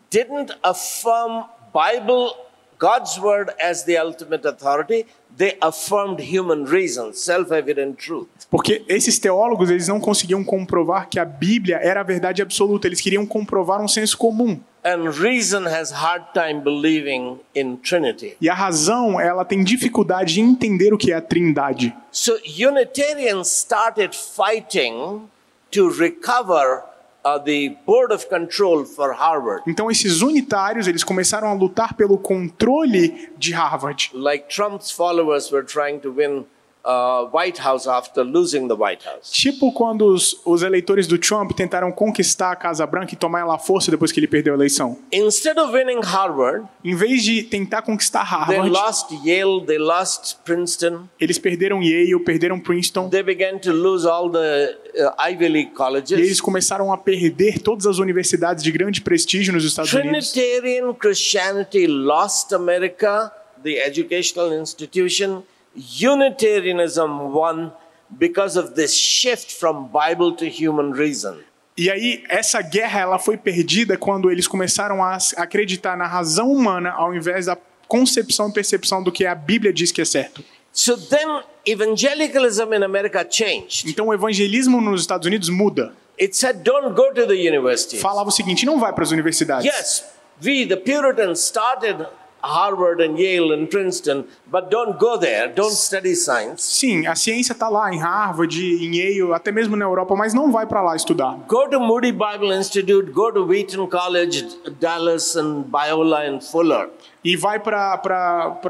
[0.10, 2.36] didn't affirm Bible,
[2.80, 5.06] God's word as the ultimate authority.
[5.36, 8.28] They affirmed human reason, self-evident truth.
[8.49, 13.01] Porque esses teólogos, eles não conseguiam comprovar que a Bíblia era a verdade absoluta, eles
[13.01, 14.60] queriam comprovar um senso comum.
[14.86, 18.36] And reason has hard time believing in Trinity.
[18.42, 21.96] E a razão, ela tem dificuldade em entender o que é a Trindade.
[22.12, 25.30] So Unitarians started fighting
[25.72, 26.84] to recover
[27.24, 29.64] uh, the board of control for Harvard.
[29.68, 34.10] Então esses unitários, eles começaram a lutar pelo controle de Harvard.
[34.14, 36.46] Like Trump's followers were trying to win
[36.86, 39.32] uh, White House after losing the White House.
[39.32, 43.56] Tipo quando os, os eleitores do Trump tentaram conquistar a Casa Branca e tomar ela
[43.56, 44.98] à força depois que ele perdeu a eleição.
[45.12, 50.38] Instead of winning Harvard, Em vez de tentar conquistar they Harvard, lost Yale, they lost
[50.44, 55.54] Princeton, eles perderam Yale, perderam Princeton, they began to lose all the uh, Ivy League
[55.54, 56.42] e eles colleges.
[56.42, 60.32] começaram a perder todas as universidades de grande prestígio nos Estados Unidos.
[60.32, 63.32] Trinitarian Christianity lost America,
[63.64, 65.44] the educational institution.
[65.76, 67.71] Unitarianism won
[68.09, 71.39] because of this shift from Bible to human reason.
[71.76, 76.91] E aí, essa guerra ela foi perdida quando eles começaram a acreditar na razão humana
[76.91, 77.57] ao invés da
[77.88, 80.43] concepção e percepção do que a Bíblia diz que é certo.
[80.71, 83.89] So then evangelicalism in America changed.
[83.89, 85.93] Então, o evangelismo nos Estados Unidos muda.
[86.19, 88.01] It said, don't go to the universities.
[88.01, 89.65] Falava o seguinte: não vai para as universidades.
[89.65, 90.03] Yes,
[90.43, 92.05] we, the Puritans, started
[92.44, 95.48] Harvard and Yale and Princeton, but don't go there.
[95.48, 96.62] Don't study science.
[96.64, 100.52] Sim, a ciência está lá em Harvard, em Yale, até mesmo na Europa, mas não
[100.52, 101.38] vai para lá estudar.
[101.48, 104.46] Go to Moody Bible Institute, go to Wheaton College,
[104.80, 106.89] Dallas, and Biola and Fuller.
[107.24, 108.01] E vai para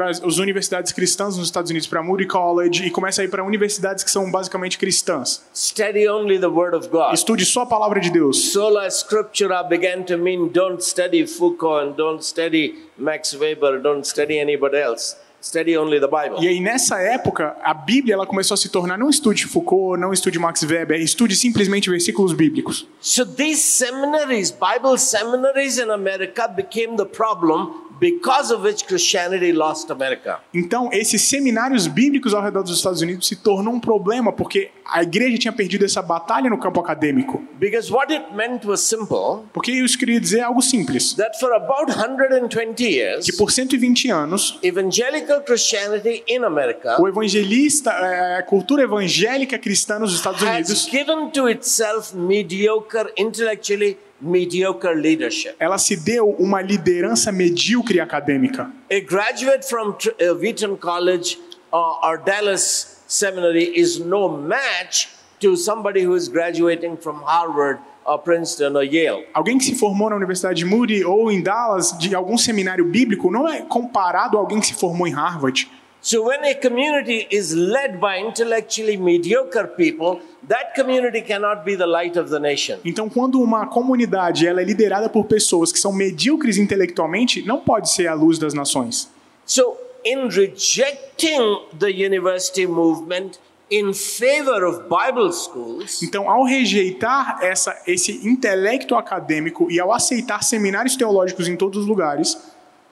[0.08, 4.04] as universidades cristãs nos Estados Unidos, para Moody College, e começa a ir para universidades
[4.04, 5.44] que são basicamente cristãs.
[5.56, 7.14] Study only the Word of God.
[7.14, 8.52] Estude só a palavra de Deus.
[8.52, 14.38] Sola Scriptura began to mean don't study Foucault and don't study Max Weber, don't study
[14.38, 15.18] anybody else.
[15.44, 16.42] Study only the Bible.
[16.42, 20.14] E aí, nessa época, a Bíblia ela começou a se tornar não estude Foucault, não
[20.14, 22.88] estude Max Weber, estude simplesmente versículos bíblicos.
[23.02, 29.92] So these seminaries, Bible seminaries in America, became the problem because of which Christianity lost
[29.92, 30.40] America.
[30.54, 35.02] Então, esses seminários bíblicos ao redor dos Estados Unidos se tornou um problema porque a
[35.04, 37.44] igreja tinha perdido essa batalha no campo acadêmico.
[37.60, 41.92] Because what it meant was simple Porque isso queria dizer algo simples, that for about
[41.92, 48.84] 120 years, que por 120 anos, evangelical Christianity in America o evangelista, é, a cultura
[48.84, 55.56] evangélica cristã nos Estados has Unidos, given to itself mediocre, intellectually mediocre leadership.
[55.60, 58.72] ela se deu uma liderança medíocre acadêmica.
[58.92, 61.38] A graduate from uh, Wheaton College
[61.72, 65.10] uh, or Dallas Seminary is no match
[65.40, 69.24] to somebody who is graduating from Harvard or Princeton or Yale.
[69.36, 73.30] Alguém que se formou na Universidade de Moody ou em Dallas de algum seminário bíblico
[73.30, 75.70] não é comparado a alguém que se formou em Harvard.
[76.02, 81.86] So when a community is led by intellectually mediocre people, that community cannot be the
[81.86, 82.80] light of the nation.
[82.84, 87.92] Então, quando uma comunidade ela é liderada por pessoas que são medíocres intelectualmente, não pode
[87.92, 89.08] ser a luz das nações.
[89.46, 93.40] So in rejecting the university movement
[93.70, 100.44] in favor of Bible schools, Então, ao rejeitar essa, esse intelecto acadêmico e ao aceitar
[100.44, 102.38] seminários teológicos em todos os lugares,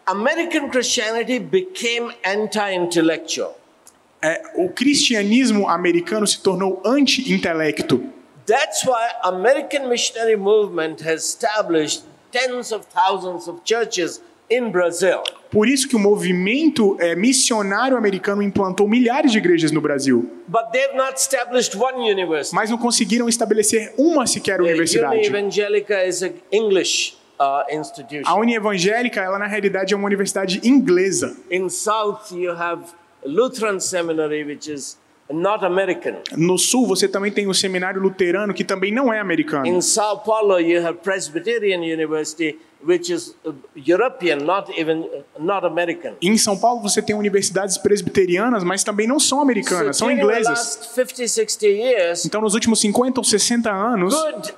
[0.06, 3.56] American Christianity became anti-intellectual.
[4.24, 8.04] é, o cristianismo americano se tornou anti-intelecto.
[8.46, 14.22] That's why American missionary movement has established tens of thousands of churches.
[15.50, 20.72] Por isso que o movimento é, missionário americano implantou milhares de igrejas no Brasil, But
[20.72, 22.56] they've not established one university.
[22.56, 25.28] mas não conseguiram estabelecer uma sequer Uh, universidade.
[26.52, 27.64] English uh.
[28.26, 31.36] A Uni Evangélica, ela na realidade é uma universidade inglesa.
[31.50, 32.84] In South, you have
[33.26, 35.01] Lutheran Seminary, which is.
[36.38, 39.66] No sul, você também tem o seminário luterano, que também não é americano.
[39.66, 45.66] In Sao Paulo, you have Presbyterian University, which is uh, European, not even uh, not
[45.66, 46.14] American.
[46.22, 50.24] Em São Paulo, você tem universidades presbiterianas, mas também não são americanas, são during the
[50.26, 50.50] inglesas.
[50.50, 54.54] last 50, 60 years, Então, nos últimos 50 ou 60 anos, good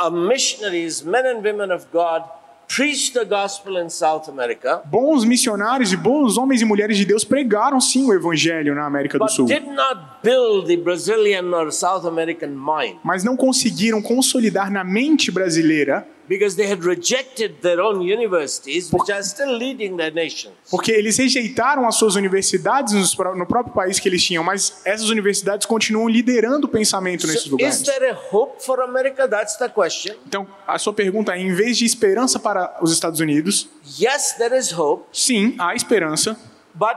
[0.00, 2.22] uh, missionaries, men and women of God,
[2.68, 7.24] preached the gospel in South America, bons missionários e bons homens e mulheres de Deus
[7.24, 9.46] pregaram sim o evangelho na América do Sul.
[9.46, 15.30] did not build the Brazilian or South American mind Mas não conseguiram consolidar na mente
[15.30, 20.52] brasileira, because they had rejected their own universities, which are still leading their nations.
[20.70, 22.92] porque eles rejeitaram as suas universidades
[23.36, 27.50] no próprio país que eles tinham, mas essas universidades continuam liderando o pensamento nesses is
[27.50, 27.82] lugares.
[27.82, 29.26] there a hope for America?
[29.26, 30.14] That's the question.
[30.26, 33.68] Então, a sua pergunta é: em vez de esperança para os Estados Unidos,
[33.98, 36.38] Yes, there is hope, sim, há esperança,
[36.74, 36.96] but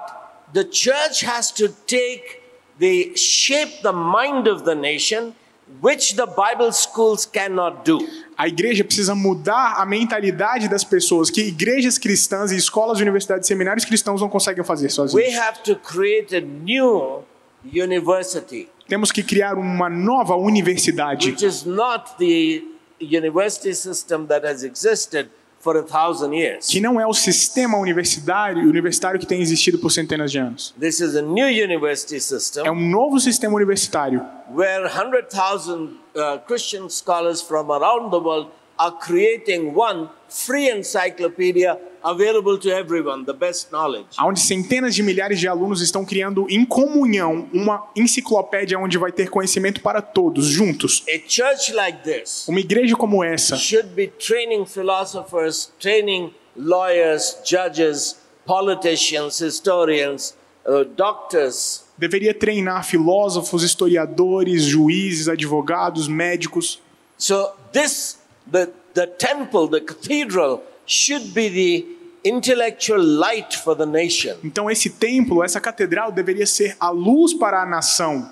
[0.54, 2.42] the church has to take
[2.80, 5.34] the shape the mind of the nation,
[5.82, 8.00] which the Bible schools cannot do.
[8.38, 13.86] a igreja precisa mudar a mentalidade das pessoas, que igrejas cristãs e escolas, universidades, seminários
[13.86, 15.36] cristãos não conseguem fazer We sozinhos.
[15.36, 17.24] have to create a new
[17.64, 22.62] university, Temos que criar uma nova universidade, which is not the
[23.00, 25.30] university system that has existed
[25.62, 26.68] for a thousand years.
[26.68, 30.74] que não é o sistema universitário, universitário que tem existido por centenas de anos.
[30.80, 36.90] This is a new university system É um novo sistema universitário, where 100,000 uh, Christian
[36.90, 38.50] scholars from around the world
[38.82, 44.08] are creating one free encyclopedia available to everyone, the best knowledge.
[44.20, 49.30] onde centenas de milhares de alunos estão criando em comunhão uma enciclopédia onde vai ter
[49.30, 51.04] conhecimento para todos, juntos.
[51.08, 58.18] A church like this Uma igreja como essa should be training philosophers, training lawyers, judges,
[58.46, 66.82] politicians, historians, uh, doctors, deveria treinar filósofos, historiadores, juízes, advogados, médicos.
[67.16, 68.21] So this
[68.52, 71.86] the the temple, the cathedral should be the
[72.24, 74.38] intellectual light for the nation.
[74.44, 78.30] Então esse templo, essa catedral deveria ser a luz para a nação.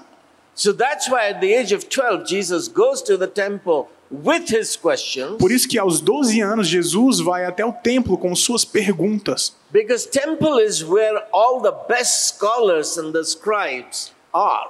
[0.54, 4.76] So that's why at the age of 12 Jesus goes to the temple with his
[4.76, 9.56] questions Por isso que aos 12 anos Jesus vai até o templo com suas perguntas,
[9.72, 14.12] because temple is where all the best scholars and the scribes.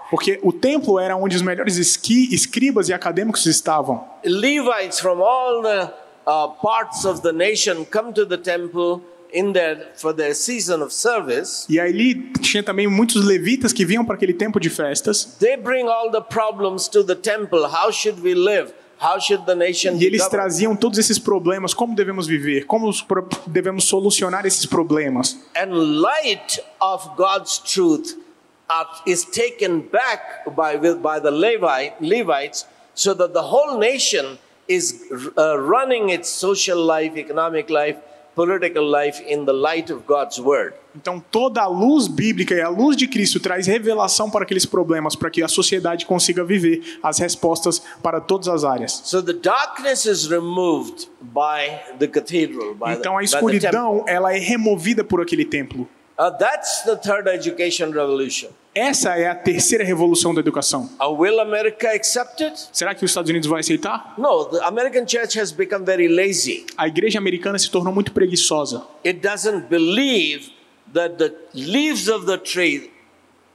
[0.10, 4.04] Porque o templo era onde os melhores esqui, escribas e acadêmicos estavam.
[4.24, 5.94] Levites from all the
[6.26, 9.02] uh, parts of the nation come to the temple
[9.34, 11.66] in their for their season of service.
[11.70, 15.88] E aí tinha também muitos levitas que vinham para aquele tempo de festas, They bring
[15.88, 17.66] all the problems to the temple.
[17.66, 18.74] How should we live?
[19.02, 22.92] How should the nation e eles traziam todos esses problemas, como devemos viver, como
[23.48, 25.40] devemos solucionar esses problemas.
[25.56, 28.18] And light of God's truth
[28.70, 35.04] uh, is taken back by, by the Levi, Levites so that the whole nation is
[35.38, 37.98] uh, running its social life, economic life,
[38.36, 40.74] political life in the light of God's word.
[40.96, 45.16] Então toda a luz bíblica e a luz de Cristo traz revelação para aqueles problemas,
[45.16, 49.02] para que a sociedade consiga viver as respostas para todas as áreas.
[49.04, 55.04] So the darkness is removed by the cathedral, by Então a escuridão ela é removida
[55.04, 55.88] por aquele templo.
[56.20, 58.50] Uh, that's the third education revolution.
[58.76, 60.90] Essa é a terceira revolução da educação.
[61.00, 62.70] Uh, will America accept it?
[62.74, 64.16] Será que os Estados Unidos vai aceitar?
[64.18, 66.66] No, the American church has become very lazy.
[66.78, 68.86] A igreja americana se tornou muito preguiçosa.
[69.06, 70.52] It doesn't believe
[70.94, 72.92] that the leaves of the tree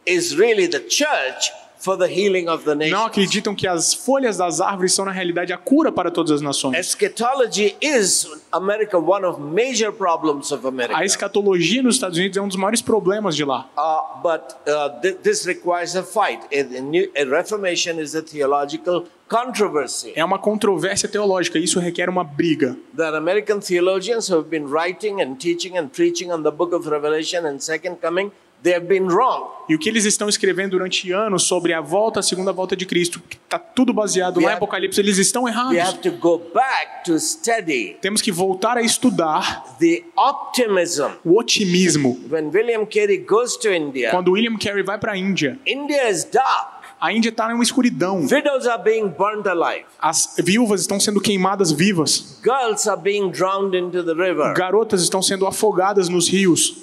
[0.07, 1.53] is really the church
[1.85, 3.05] for the healing of the Não nation.
[3.05, 6.74] acreditam que as folhas das árvores são na realidade a cura para todas as nações.
[6.78, 10.97] Eschatology is America one of major problems of America.
[10.99, 13.68] A escatologia nos Estados Unidos é um dos maiores problemas de lá.
[13.76, 16.41] Uh, but uh, th- this requires a fight.
[16.51, 20.12] A, a new, a reformation is a theological controversy.
[20.16, 22.76] É uma controvérsia teológica, isso requer uma briga.
[22.99, 27.45] Are American theologians have been writing and teaching and preaching on the book of Revelation
[27.45, 28.30] and Second Coming.
[28.65, 29.51] They have been wrong.
[29.69, 32.85] E o que eles estão escrevendo durante anos sobre a volta, a segunda volta de
[32.87, 35.79] Cristo, que está tudo baseado We have- Apocalipse, eles estão We errados.
[35.79, 41.11] have to go back to study Temos que voltar a estudar the optimism.
[41.25, 42.19] o otimismo.
[42.31, 46.25] When William Carey goes to India, Quando William Carey vai para a Índia, India is
[46.25, 46.83] dark.
[47.01, 48.21] a Índia está em uma escuridão.
[48.27, 49.85] Widows are being burnt alive.
[50.01, 52.41] As viúvas estão sendo queimadas vivas.
[52.43, 54.55] Girls are being drowned into the river.
[54.55, 56.83] Garotas estão sendo afogadas nos rios.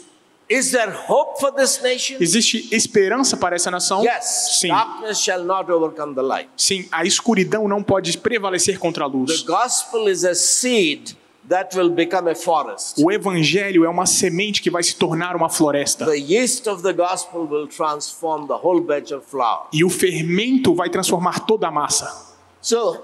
[0.51, 2.17] Is there hope for this nation?
[2.19, 4.03] Existe esperança para essa nação?
[4.03, 4.57] Yes.
[4.59, 4.67] Sim.
[4.67, 6.49] Darkness shall not overcome the light.
[6.57, 9.41] Sim, a escuridão não pode prevalecer contra a The luz.
[9.43, 11.15] gospel is a seed
[11.47, 13.01] that will become a forest.
[13.01, 16.05] O evangelho é uma semente que vai se tornar uma floresta.
[16.05, 19.67] The yeast of the gospel will transform the whole batch of flour.
[19.71, 22.29] E o fermento vai transformar toda a massa.
[22.61, 23.01] So,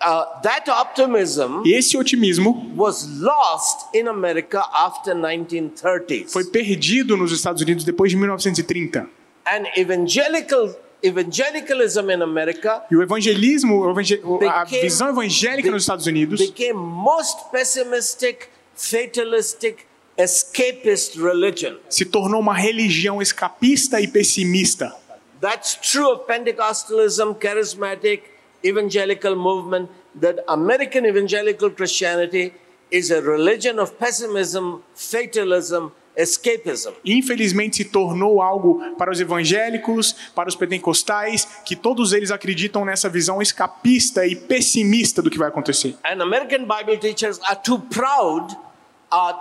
[0.00, 6.30] uh, that optimism Esse otimismo was lost in America after 1930s.
[6.32, 9.08] foi perdido nos Estados Unidos depois de 1930.
[9.46, 16.40] And evangelical evangelicalism in America E o evangelismo, a Became- visão evangélica nos Estados Unidos
[16.40, 19.86] became most pessimistic, fatalistic,
[20.16, 21.76] escapist religion.
[21.88, 24.94] se tornou uma religião escapista e pessimista.
[25.40, 28.24] That's true of Pentecostalism, charismatic,
[28.64, 29.88] evangelical movement,
[30.20, 32.52] that American evangelical Christianity
[32.90, 36.92] is a religion of pessimism, fatalism, escapism.
[37.04, 43.08] Infelizmente se tornou algo para os evangélicos, para os pentecostais, que todos eles acreditam nessa
[43.08, 45.96] visão escapista e pessimista do que vai acontecer.
[46.04, 48.56] And American Bible teachers are too proud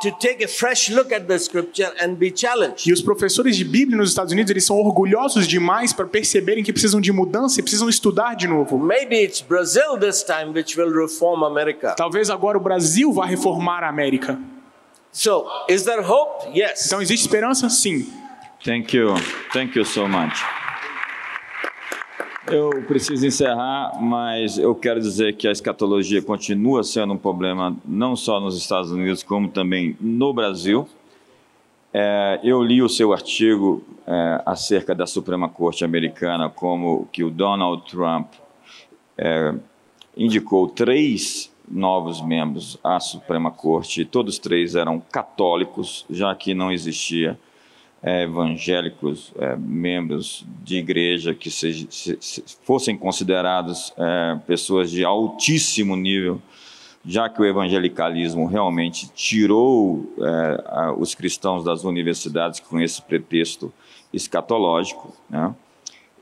[0.01, 2.87] to take a fresh look at the scripture and be challenged.
[2.87, 6.71] E os professores de Bíblia nos Estados Unidos, eles são orgulhosos demais para perceberem que
[6.71, 8.77] precisam de mudança e precisam estudar de novo.
[8.77, 11.93] Maybe it's Brazil this time which will reform America.
[11.95, 14.39] Talvez agora o Brasil vá reformar a América.
[15.11, 16.57] So, is there hope?
[16.57, 16.85] Yes.
[16.85, 17.69] Então existe esperança?
[17.69, 18.07] Sim.
[18.63, 19.15] Thank you.
[19.51, 20.66] Thank you so much.
[22.49, 28.15] Eu preciso encerrar, mas eu quero dizer que a escatologia continua sendo um problema não
[28.15, 30.87] só nos Estados Unidos, como também no Brasil.
[31.93, 37.29] É, eu li o seu artigo é, acerca da Suprema Corte Americana, como que o
[37.29, 38.27] Donald Trump
[39.17, 39.53] é,
[40.15, 47.37] indicou três novos membros à Suprema Corte, todos três eram católicos, já que não existia
[48.07, 55.03] é, evangélicos, é, membros de igreja que se, se- se- fossem considerados é, pessoas de
[55.03, 56.41] altíssimo nível,
[57.05, 63.73] já que o evangelicalismo realmente tirou é, a- os cristãos das universidades com esse pretexto
[64.13, 65.53] escatológico, né?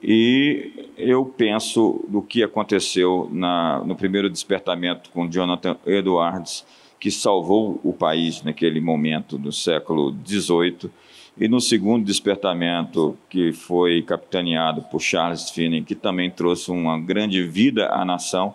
[0.07, 6.63] E eu penso do que aconteceu na, no primeiro despertamento com Jonathan Edwards,
[6.99, 10.91] que salvou o país naquele momento do século XVIII,
[11.38, 17.43] e no segundo despertamento, que foi capitaneado por Charles Finney, que também trouxe uma grande
[17.43, 18.53] vida à nação,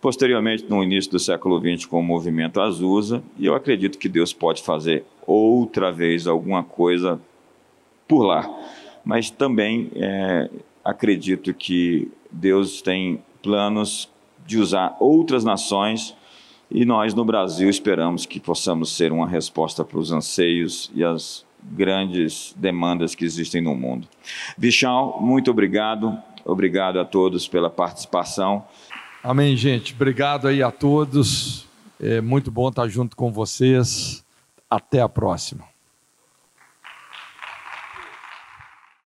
[0.00, 4.32] posteriormente no início do século XX com o movimento Azusa, e eu acredito que Deus
[4.32, 7.20] pode fazer outra vez alguma coisa
[8.06, 8.48] por lá.
[9.04, 10.48] Mas também é,
[10.84, 14.08] acredito que Deus tem planos
[14.46, 16.14] de usar outras nações
[16.70, 21.44] e nós no Brasil esperamos que possamos ser uma resposta para os anseios e as
[21.62, 24.08] grandes demandas que existem no mundo.
[24.56, 26.16] Vichal, muito obrigado.
[26.44, 28.64] Obrigado a todos pela participação.
[29.22, 29.92] Amém, gente.
[29.92, 31.66] Obrigado aí a todos.
[32.00, 34.24] É muito bom estar junto com vocês.
[34.68, 35.69] Até a próxima.